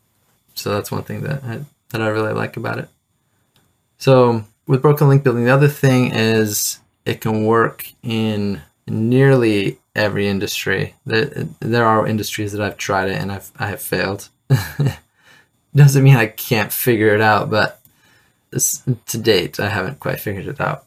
So 0.59 0.71
that's 0.73 0.91
one 0.91 1.03
thing 1.03 1.21
that 1.21 1.43
I, 1.43 1.61
that 1.89 2.01
I 2.01 2.07
really 2.07 2.33
like 2.33 2.57
about 2.57 2.79
it. 2.79 2.89
So 3.97 4.43
with 4.67 4.81
broken 4.81 5.09
link 5.09 5.23
building, 5.23 5.45
the 5.45 5.53
other 5.53 5.67
thing 5.67 6.11
is 6.13 6.79
it 7.05 7.21
can 7.21 7.45
work 7.45 7.91
in 8.03 8.61
nearly 8.87 9.79
every 9.95 10.27
industry. 10.27 10.95
There, 11.05 11.85
are 11.85 12.07
industries 12.07 12.51
that 12.51 12.61
I've 12.61 12.77
tried 12.77 13.09
it 13.09 13.21
and 13.21 13.31
I've 13.31 13.51
I 13.57 13.67
have 13.67 13.81
failed. 13.81 14.29
Doesn't 15.75 16.03
mean 16.03 16.15
I 16.15 16.27
can't 16.27 16.71
figure 16.71 17.13
it 17.13 17.21
out, 17.21 17.49
but 17.49 17.81
this, 18.51 18.83
to 19.07 19.17
date 19.17 19.59
I 19.59 19.69
haven't 19.69 19.99
quite 19.99 20.19
figured 20.19 20.47
it 20.47 20.61
out. 20.61 20.85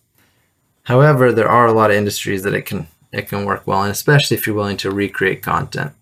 However, 0.84 1.32
there 1.32 1.48
are 1.48 1.66
a 1.66 1.72
lot 1.72 1.90
of 1.90 1.96
industries 1.96 2.42
that 2.42 2.54
it 2.54 2.62
can 2.62 2.88
it 3.12 3.28
can 3.28 3.44
work 3.44 3.66
well, 3.66 3.82
and 3.82 3.92
especially 3.92 4.36
if 4.36 4.46
you're 4.46 4.56
willing 4.56 4.78
to 4.78 4.90
recreate 4.90 5.42
content. 5.42 5.92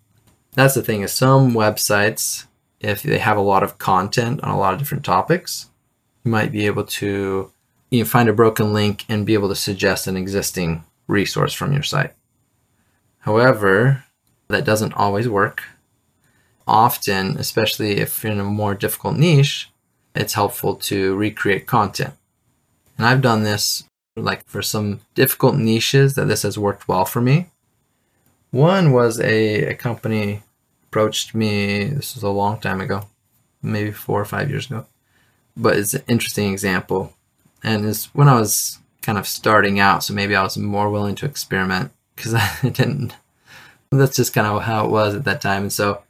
That's 0.52 0.74
the 0.74 0.82
thing 0.82 1.02
is 1.02 1.12
some 1.12 1.52
websites, 1.52 2.46
if 2.80 3.02
they 3.02 3.18
have 3.18 3.36
a 3.36 3.42
lot 3.42 3.62
of 3.62 3.78
content 3.78 4.42
on 4.42 4.50
a 4.50 4.58
lot 4.58 4.72
of 4.72 4.78
different 4.78 5.04
topics, 5.04 5.68
you 6.24 6.30
might 6.30 6.50
be 6.50 6.66
able 6.66 6.84
to 6.84 7.52
you 7.90 7.98
know, 8.00 8.04
find 8.04 8.28
a 8.28 8.32
broken 8.32 8.72
link 8.72 9.04
and 9.08 9.26
be 9.26 9.34
able 9.34 9.48
to 9.48 9.54
suggest 9.54 10.06
an 10.06 10.16
existing 10.16 10.84
resource 11.06 11.52
from 11.52 11.72
your 11.72 11.82
site. 11.82 12.14
However, 13.20 14.04
that 14.48 14.64
doesn't 14.64 14.94
always 14.94 15.28
work. 15.28 15.62
Often, 16.66 17.36
especially 17.36 17.98
if 17.98 18.22
you're 18.22 18.32
in 18.32 18.40
a 18.40 18.44
more 18.44 18.74
difficult 18.74 19.16
niche, 19.16 19.70
it's 20.14 20.34
helpful 20.34 20.76
to 20.76 21.16
recreate 21.16 21.66
content. 21.66 22.14
And 22.96 23.06
I've 23.06 23.22
done 23.22 23.42
this 23.42 23.84
like 24.16 24.46
for 24.46 24.62
some 24.62 25.00
difficult 25.14 25.56
niches 25.56 26.14
that 26.14 26.28
this 26.28 26.42
has 26.42 26.58
worked 26.58 26.88
well 26.88 27.04
for 27.04 27.20
me. 27.20 27.46
One 28.50 28.92
was 28.92 29.20
a, 29.20 29.70
a 29.70 29.74
company 29.74 30.42
approached 30.90 31.34
me, 31.34 31.84
this 31.84 32.14
was 32.14 32.24
a 32.24 32.28
long 32.28 32.58
time 32.58 32.80
ago, 32.80 33.06
maybe 33.62 33.92
four 33.92 34.20
or 34.20 34.24
five 34.24 34.50
years 34.50 34.66
ago. 34.66 34.86
But 35.56 35.76
it's 35.76 35.94
an 35.94 36.02
interesting 36.08 36.52
example. 36.52 37.14
And 37.62 37.86
it's 37.86 38.06
when 38.14 38.28
I 38.28 38.38
was 38.38 38.78
kind 39.02 39.16
of 39.16 39.26
starting 39.26 39.78
out, 39.78 40.02
so 40.02 40.14
maybe 40.14 40.34
I 40.34 40.42
was 40.42 40.58
more 40.58 40.90
willing 40.90 41.14
to 41.16 41.26
experiment 41.26 41.92
because 42.16 42.34
I 42.62 42.68
didn't. 42.68 43.14
That's 43.90 44.16
just 44.16 44.34
kind 44.34 44.46
of 44.46 44.62
how 44.62 44.84
it 44.84 44.90
was 44.90 45.14
at 45.14 45.24
that 45.24 45.40
time. 45.40 45.62
And 45.62 45.72
so 45.72 46.02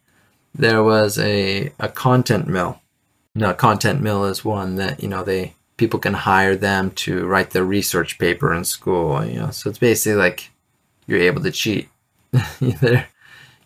there 0.55 0.83
was 0.83 1.19
a, 1.19 1.73
a 1.79 1.89
content 1.89 2.47
mill. 2.47 2.81
Now, 3.35 3.53
content 3.53 4.01
mill 4.01 4.25
is 4.25 4.45
one 4.45 4.77
that, 4.77 5.03
you 5.03 5.09
know, 5.09 5.23
they 5.23 5.55
people 5.77 5.99
can 5.99 6.13
hire 6.13 6.57
them 6.57 6.91
to 6.91 7.27
write 7.27 7.51
their 7.51 7.65
research 7.65 8.19
paper 8.19 8.53
in 8.53 8.65
school. 8.65 9.25
You 9.25 9.41
know, 9.41 9.51
so 9.51 9.71
it's 9.71 9.79
basically 9.79 10.17
like 10.17 10.51
you're 11.07 11.21
able 11.21 11.43
to 11.43 11.51
cheat. 11.51 11.89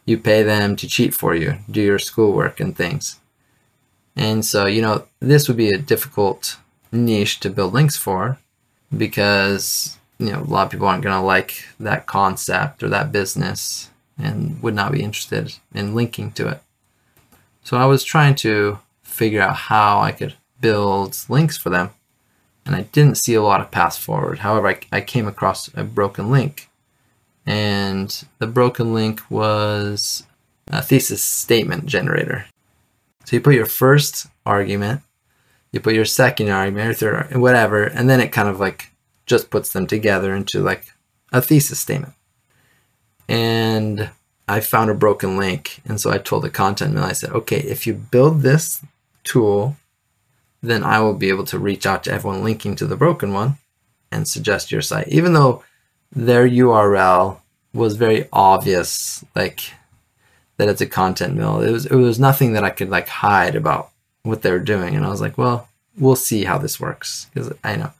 you 0.05 0.19
pay 0.19 0.43
them 0.43 0.77
to 0.77 0.89
cheat 0.89 1.15
for 1.15 1.35
you, 1.35 1.59
do 1.71 1.81
your 1.81 1.99
schoolwork 1.99 2.61
and 2.61 2.77
things. 2.77 3.21
And 4.17 4.45
so, 4.45 4.67
you 4.67 4.83
know, 4.83 5.07
this 5.21 5.49
would 5.49 5.57
be 5.57 5.71
a 5.71 5.79
difficult 5.79 6.57
niche 6.93 7.41
to 7.41 7.51
build 7.51 7.73
links 7.73 7.97
for 7.97 8.39
because, 8.97 9.99
you 10.19 10.31
know, 10.31 10.41
a 10.41 10.45
lot 10.45 10.67
of 10.67 10.71
people 10.71 10.87
aren't 10.87 11.03
going 11.03 11.17
to 11.17 11.25
like 11.25 11.65
that 11.81 12.07
concept 12.07 12.83
or 12.83 12.89
that 12.89 13.13
business 13.13 13.91
and 14.17 14.63
would 14.63 14.75
not 14.75 14.93
be 14.93 15.03
interested 15.03 15.55
in 15.75 15.95
linking 15.95 16.31
to 16.33 16.49
it. 16.49 16.63
So 17.65 17.77
I 17.77 17.87
was 17.87 18.05
trying 18.05 18.37
to 18.37 18.79
figure 19.03 19.41
out 19.41 19.57
how 19.57 20.01
I 20.01 20.13
could 20.13 20.35
build 20.61 21.17
links 21.29 21.57
for 21.57 21.71
them 21.71 21.91
and 22.67 22.75
I 22.75 22.83
didn't 22.83 23.19
see 23.19 23.35
a 23.35 23.43
lot 23.43 23.61
of 23.61 23.71
paths 23.71 23.99
forward. 23.99 24.41
However, 24.41 24.69
I, 24.69 24.79
I 24.93 25.01
came 25.01 25.27
across 25.27 25.69
a 25.75 25.85
broken 25.85 26.31
link, 26.31 26.71
and 27.47 28.25
the 28.39 28.47
broken 28.47 28.95
link 28.95 29.21
was 29.31 30.25
a 30.69 30.83
thesis 30.83 31.23
statement 31.23 31.87
generator. 31.87 32.47
So 33.25 33.37
you 33.37 33.43
put 33.43 33.55
your 33.55 33.67
first 33.67 34.27
argument, 34.45 35.03
you 35.73 35.81
put 35.81 35.95
your 35.95 36.05
second 36.05 36.51
argument, 36.51 36.91
or 36.91 36.95
third, 36.95 37.37
whatever, 37.37 37.85
and 37.85 38.09
then 38.09 38.21
it 38.21 38.33
kind 38.33 38.49
of 38.49 38.61
like 38.61 38.93
just 39.27 39.51
puts 39.51 39.73
them 39.73 39.87
together 39.87 40.35
into 40.35 40.61
like 40.61 40.87
a 41.33 41.41
thesis 41.41 41.81
statement. 41.81 42.15
And 43.29 44.11
I 44.47 44.61
found 44.61 44.91
a 44.91 44.95
broken 44.95 45.37
link, 45.37 45.81
and 45.87 46.01
so 46.01 46.11
I 46.11 46.19
told 46.19 46.45
the 46.45 46.51
content 46.51 46.95
mill, 46.95 47.05
I 47.05 47.13
said, 47.13 47.31
okay, 47.31 47.61
if 47.61 47.87
you 47.87 47.95
build 47.95 48.43
this 48.43 48.85
tool 49.23 49.77
then 50.65 50.83
I 50.83 51.01
will 51.01 51.15
be 51.15 51.29
able 51.29 51.45
to 51.45 51.59
reach 51.59 51.87
out 51.87 52.05
to 52.05 52.13
everyone 52.13 52.43
linking 52.43 52.75
to 52.77 52.87
the 52.87 52.97
broken 52.97 53.33
one 53.33 53.59
and 54.11 54.27
suggest 54.27 54.73
your 54.73 54.81
site. 54.81 55.09
Even 55.09 55.35
though 55.35 55.63
their 56.15 56.49
URL 56.49 57.39
was 57.73 57.97
very 57.97 58.29
obvious, 58.33 59.25
like 59.35 59.61
that 60.57 60.69
it's 60.69 60.81
a 60.81 60.87
content 60.87 61.35
mill. 61.35 61.61
It 61.61 61.71
was 61.71 61.87
it 61.87 61.97
was 61.97 62.19
nothing 62.19 62.53
that 62.53 62.65
I 62.65 62.71
could 62.71 62.91
like 62.91 63.09
hide 63.09 63.57
about 63.57 63.91
what 64.23 64.43
they 64.43 64.51
were 64.51 64.59
doing. 64.59 64.95
And 64.95 65.05
I 65.05 65.11
was 65.11 65.21
like, 65.21 65.37
well, 65.37 65.69
we'll 65.99 66.17
see 66.17 66.45
how 66.45 66.59
this 66.59 66.81
works 66.81 67.29
because 67.33 67.53
I 67.63 67.77
know. 67.77 67.91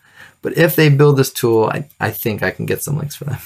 But 0.43 0.57
if 0.59 0.77
they 0.77 0.89
build 0.89 1.17
this 1.17 1.33
tool, 1.33 1.71
I, 1.73 1.89
I 1.99 2.11
think 2.11 2.43
I 2.43 2.51
can 2.51 2.67
get 2.67 2.83
some 2.83 2.99
links 2.99 3.17
for 3.17 3.25
them. 3.25 3.41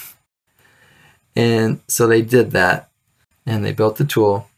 And 1.35 1.79
so 1.87 2.07
they 2.07 2.21
did 2.21 2.51
that 2.51 2.89
and 3.45 3.63
they 3.63 3.71
built 3.71 3.95
the 3.95 4.05
tool 4.05 4.49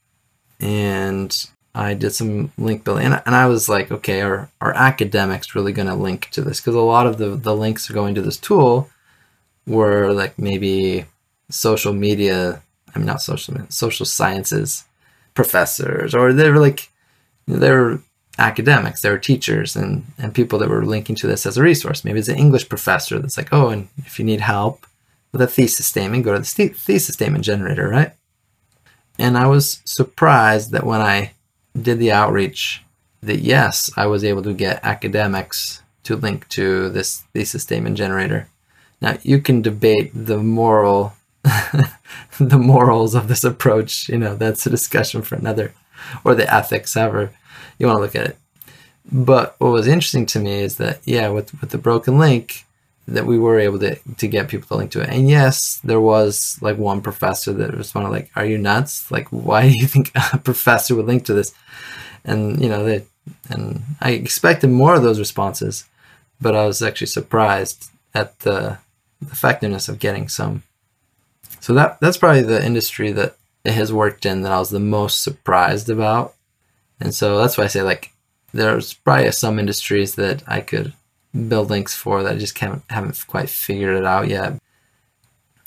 and 0.60 1.48
I 1.74 1.94
did 1.94 2.12
some 2.12 2.52
link 2.58 2.84
building, 2.84 3.06
and, 3.06 3.22
and 3.26 3.34
I 3.34 3.46
was 3.46 3.70
like, 3.70 3.92
okay, 3.92 4.22
are, 4.22 4.50
are 4.60 4.74
academics 4.74 5.56
really 5.56 5.72
going 5.72 5.88
to 5.88 5.96
link 5.96 6.30
to 6.32 6.42
this? 6.42 6.60
Because 6.60 6.76
a 6.76 6.82
lot 6.82 7.08
of 7.08 7.18
the, 7.18 7.30
the 7.30 7.56
links 7.56 7.90
are 7.90 7.94
going 7.94 8.14
to 8.16 8.22
this 8.22 8.38
tool 8.38 8.90
were 9.68 10.12
like 10.14 10.38
maybe 10.38 11.06
social 11.50 11.94
media, 11.94 12.62
I 12.94 13.00
mean, 13.00 13.06
not 13.06 13.22
social, 13.22 13.56
social 13.70 14.06
sciences 14.06 14.86
professors, 15.34 16.14
or 16.14 16.34
they 16.34 16.50
were 16.50 16.60
like, 16.60 16.90
they 17.48 17.72
were 17.72 18.02
academics, 18.38 19.02
they 19.02 19.10
were 19.10 19.18
teachers 19.18 19.76
and, 19.76 20.06
and 20.18 20.34
people 20.34 20.60
that 20.60 20.70
were 20.70 20.86
linking 20.86 21.16
to 21.16 21.28
this 21.28 21.46
as 21.46 21.58
a 21.58 21.64
resource. 21.64 22.04
Maybe 22.04 22.20
it's 22.20 22.28
an 22.28 22.38
English 22.38 22.70
professor 22.70 23.20
that's 23.20 23.38
like, 23.38 23.50
oh, 23.52 23.70
and 23.70 23.88
if 23.98 24.20
you 24.20 24.26
need 24.26 24.42
help 24.42 24.86
with 25.32 25.42
a 25.42 25.48
thesis 25.48 25.86
statement, 25.86 26.26
go 26.26 26.34
to 26.34 26.40
the 26.40 26.68
thesis 26.70 27.16
statement 27.16 27.44
generator, 27.44 27.88
right? 27.88 28.14
And 29.18 29.38
I 29.38 29.48
was 29.48 29.82
surprised 29.86 30.72
that 30.72 30.86
when 30.86 31.02
I 31.02 31.34
did 31.80 32.00
the 32.00 32.12
outreach, 32.12 32.84
that 33.22 33.40
yes, 33.40 33.92
I 33.96 34.08
was 34.08 34.24
able 34.24 34.42
to 34.44 34.54
get 34.54 34.84
academics 34.84 35.82
to 36.04 36.16
link 36.16 36.48
to 36.50 36.90
this 36.90 37.22
thesis 37.34 37.64
statement 37.64 37.98
generator. 37.98 38.48
Now 39.02 39.18
you 39.24 39.40
can 39.40 39.62
debate 39.62 40.12
the 40.14 40.38
moral, 40.38 41.14
the 42.40 42.58
morals 42.58 43.16
of 43.16 43.28
this 43.28 43.44
approach. 43.44 44.10
You 44.10 44.18
know 44.18 44.36
that's 44.36 44.66
a 44.66 44.70
discussion 44.70 45.22
for 45.22 45.36
another, 45.36 45.74
or 46.24 46.36
the 46.36 46.52
ethics, 46.54 46.94
however 46.94 47.32
you 47.78 47.88
want 47.88 47.98
to 47.98 48.02
look 48.02 48.16
at 48.16 48.28
it. 48.28 48.38
But 49.12 49.56
what 49.58 49.72
was 49.72 49.88
interesting 49.88 50.26
to 50.28 50.40
me 50.40 50.62
is 50.62 50.78
that 50.78 51.02
yeah, 51.06 51.30
with 51.30 51.60
with 51.60 51.72
the 51.72 51.78
broken 51.78 52.20
link, 52.20 52.66
that 53.08 53.26
we 53.26 53.40
were 53.40 53.60
able 53.60 53.80
to 53.80 53.96
to 54.18 54.28
get 54.28 54.48
people 54.48 54.68
to 54.68 54.76
link 54.76 54.92
to 54.92 55.02
it. 55.02 55.10
And 55.10 55.30
yes, 55.30 55.80
there 55.84 56.00
was 56.00 56.60
like 56.62 56.78
one 56.78 57.02
professor 57.02 57.54
that 57.54 57.76
responded 57.76 58.10
like, 58.10 58.30
"Are 58.36 58.46
you 58.46 58.58
nuts? 58.58 59.10
Like, 59.12 59.28
why 59.30 59.70
do 59.70 59.78
you 59.78 59.88
think 59.88 60.12
a 60.34 60.38
professor 60.38 60.96
would 60.96 61.08
link 61.08 61.26
to 61.26 61.34
this?" 61.34 61.54
And 62.24 62.62
you 62.62 62.70
know, 62.70 62.84
they 62.84 63.06
and 63.50 63.82
I 64.00 64.12
expected 64.12 64.70
more 64.70 64.96
of 64.96 65.04
those 65.04 65.20
responses, 65.20 65.86
but 66.40 66.56
I 66.56 66.66
was 66.66 66.82
actually 66.82 67.08
surprised 67.08 67.90
at 68.14 68.40
the 68.42 68.78
effectiveness 69.22 69.90
of 69.90 70.00
getting 70.00 70.28
some. 70.28 70.64
So 71.60 71.74
that 71.74 72.00
that's 72.00 72.18
probably 72.18 72.42
the 72.42 72.64
industry 72.66 73.12
that 73.12 73.36
it 73.64 73.74
has 73.74 73.94
worked 73.94 74.26
in 74.26 74.42
that 74.42 74.52
I 74.52 74.60
was 74.60 74.70
the 74.70 74.80
most 74.80 75.24
surprised 75.24 75.90
about. 75.90 76.34
And 77.00 77.14
so 77.14 77.38
that's 77.38 77.58
why 77.58 77.66
I 77.66 77.68
say 77.68 77.84
like 77.84 78.12
there's 78.54 78.94
probably 78.94 79.32
some 79.32 79.60
industries 79.60 80.16
that 80.16 80.44
I 80.48 80.62
could 80.62 80.94
build 81.48 81.70
links 81.70 81.96
for 81.96 82.24
that 82.24 82.36
I 82.36 82.38
just 82.38 82.56
can't, 82.56 82.82
haven't 82.90 83.24
quite 83.28 83.50
figured 83.50 83.96
it 83.96 84.06
out 84.06 84.28
yet. 84.28 84.60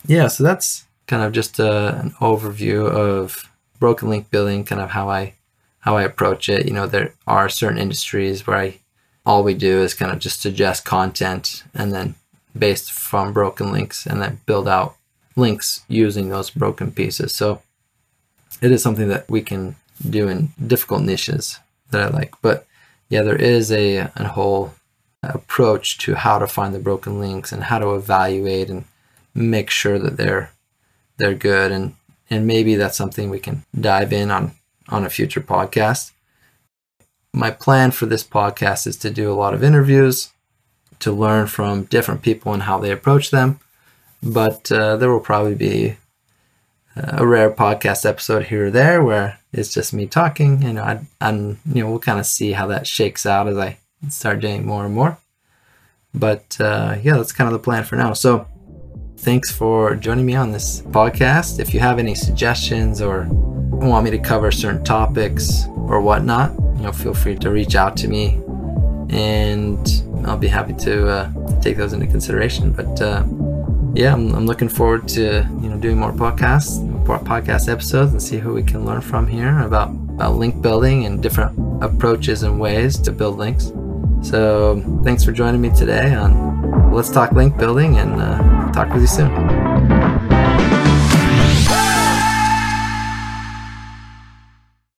Yeah, 0.07 0.29
so 0.29 0.45
that's 0.45 0.85
kind 1.07 1.23
of 1.23 1.33
just 1.33 1.59
a, 1.59 1.71
uh, 1.71 1.99
an 2.01 2.11
overview 2.21 2.91
of 2.91 3.51
broken 3.79 4.09
link 4.09 4.31
building, 4.31 4.65
kind 4.65 4.81
of 4.81 4.91
how 4.91 5.09
I 5.09 5.35
how 5.81 5.97
I 5.97 6.03
approach 6.03 6.49
it. 6.49 6.67
You 6.67 6.73
know, 6.73 6.87
there 6.87 7.15
are 7.27 7.49
certain 7.49 7.79
industries 7.79 8.47
where 8.47 8.57
I 8.57 8.79
all 9.27 9.43
we 9.43 9.55
do 9.55 9.83
is 9.83 9.95
kind 9.95 10.13
of 10.13 10.19
just 10.19 10.43
suggest 10.43 10.85
content 10.85 11.65
and 11.75 11.93
then 11.93 12.15
based 12.57 12.93
from 12.93 13.33
broken 13.33 13.73
links 13.73 14.07
and 14.07 14.21
then 14.21 14.41
build 14.47 14.69
out 14.69 14.97
links 15.37 15.85
using 15.89 16.29
those 16.29 16.51
broken 16.51 16.93
pieces. 16.93 17.35
So 17.35 17.63
it 18.61 18.71
is 18.71 18.83
something 18.83 19.09
that 19.09 19.29
we 19.29 19.43
can 19.43 19.77
do 20.09 20.29
in 20.29 20.53
difficult 20.65 21.03
niches 21.03 21.59
that 21.91 22.03
I 22.03 22.09
like. 22.09 22.35
But 22.43 22.67
yeah, 23.09 23.23
there 23.23 23.37
is 23.37 23.73
a, 23.73 24.11
a 24.17 24.29
whole 24.29 24.75
approach 25.23 25.99
to 25.99 26.15
how 26.15 26.39
to 26.39 26.47
find 26.47 26.75
the 26.75 26.79
broken 26.79 27.19
links 27.19 27.53
and 27.53 27.65
how 27.65 27.79
to 27.79 27.95
evaluate 27.95 28.71
and 28.71 28.85
make 29.35 29.71
sure 29.71 29.99
that 29.99 30.17
they're 30.17 30.51
they're 31.17 31.35
good 31.35 31.73
and 31.73 31.95
and 32.31 32.47
maybe 32.47 32.75
that's 32.75 32.97
something 32.97 33.31
we 33.31 33.39
can 33.39 33.65
dive 33.79 34.13
in 34.13 34.31
on 34.31 34.53
on 34.89 35.05
a 35.05 35.11
future 35.11 35.41
podcast. 35.41 36.13
My 37.33 37.51
plan 37.51 37.91
for 37.91 38.07
this 38.07 38.23
podcast 38.23 38.87
is 38.87 38.97
to 38.99 39.11
do 39.11 39.33
a 39.33 39.35
lot 39.35 39.55
of 39.55 39.65
interviews 39.65 40.34
to 41.05 41.13
learn 41.13 41.47
from 41.47 41.85
different 41.85 42.23
people 42.23 42.53
and 42.53 42.65
how 42.65 42.79
they 42.79 42.91
approach 42.91 43.31
them. 43.31 43.61
But 44.23 44.73
uh, 44.73 44.97
there 44.97 45.11
will 45.11 45.21
probably 45.21 45.55
be 45.55 45.97
a 46.97 47.27
rare 47.27 47.51
podcast 47.51 48.07
episode 48.07 48.47
here 48.47 48.67
or 48.67 48.71
there 48.71 49.03
where 49.03 49.39
it's 49.53 49.73
just 49.73 49.93
me 49.93 50.07
talking. 50.07 50.63
You 50.63 50.73
know, 50.73 50.83
I, 50.83 51.31
you 51.31 51.59
know, 51.67 51.91
we'll 51.91 51.99
kind 51.99 52.19
of 52.19 52.27
see 52.27 52.53
how 52.53 52.67
that 52.69 52.87
shakes 52.87 53.27
out 53.27 53.49
as 53.49 53.59
I 53.59 53.79
start 54.09 54.41
doing 54.41 54.65
more 54.65 54.85
and 54.85 54.95
more. 54.95 55.19
But 56.15 56.57
uh, 56.61 56.97
yeah, 57.03 57.17
that's 57.17 57.33
kind 57.33 57.49
of 57.49 57.53
the 57.53 57.65
plan 57.65 57.85
for 57.85 57.97
now. 57.97 58.13
So 58.13 58.47
thanks 59.19 59.51
for 59.51 59.95
joining 59.97 60.27
me 60.27 60.37
on 60.37 60.53
this 60.53 60.83
podcast. 60.83 61.59
If 61.59 61.75
you 61.75 61.81
have 61.81 61.99
any 61.99 62.15
suggestions 62.15 63.03
or 63.03 63.27
want 63.31 64.05
me 64.05 64.11
to 64.11 64.19
cover 64.19 64.51
certain 64.53 64.85
topics 64.85 65.65
or 65.67 66.01
whatnot, 66.01 66.53
you 66.77 66.83
know, 66.83 66.93
feel 66.93 67.15
free 67.15 67.37
to 67.37 67.51
reach 67.51 67.75
out 67.75 67.97
to 67.99 68.09
me, 68.09 68.41
and 69.11 69.87
I'll 70.27 70.39
be 70.39 70.49
happy 70.49 70.73
to, 70.73 71.09
uh, 71.09 71.61
take 71.61 71.77
those 71.77 71.93
into 71.93 72.07
consideration. 72.07 72.73
But 72.73 73.01
uh, 73.01 73.25
yeah, 73.95 74.13
I'm, 74.13 74.35
I'm, 74.35 74.47
looking 74.47 74.69
forward 74.69 75.09
to 75.09 75.47
you 75.61 75.69
know 75.69 75.79
doing 75.79 75.99
more 75.99 76.13
podcasts, 76.13 76.83
more 77.07 77.19
podcast 77.19 77.69
episodes, 77.69 78.13
and 78.13 78.23
see 78.23 78.39
who 78.39 78.53
we 78.55 78.63
can 78.63 78.85
learn 78.85 79.01
from 79.01 79.27
here 79.27 79.61
about 79.61 79.91
about 79.91 80.35
link 80.37 80.61
building 80.61 81.07
and 81.07 81.23
different 81.23 81.59
approaches 81.83 82.43
and 82.43 82.61
ways 82.61 82.99
to 82.99 83.13
build 83.13 83.39
links. 83.39 83.73
So 84.23 84.83
thanks 85.05 85.25
for 85.25 85.33
joining 85.33 85.61
me 85.61 85.71
today 85.71 86.15
on 86.15 86.93
Let's 86.93 87.11
Talk 87.11 87.33
Link 87.33 87.57
Building, 87.57 87.99
and 87.99 88.21
uh, 88.21 88.73
talk 88.73 88.93
with 88.93 89.03
you 89.03 89.09
soon. 89.09 89.74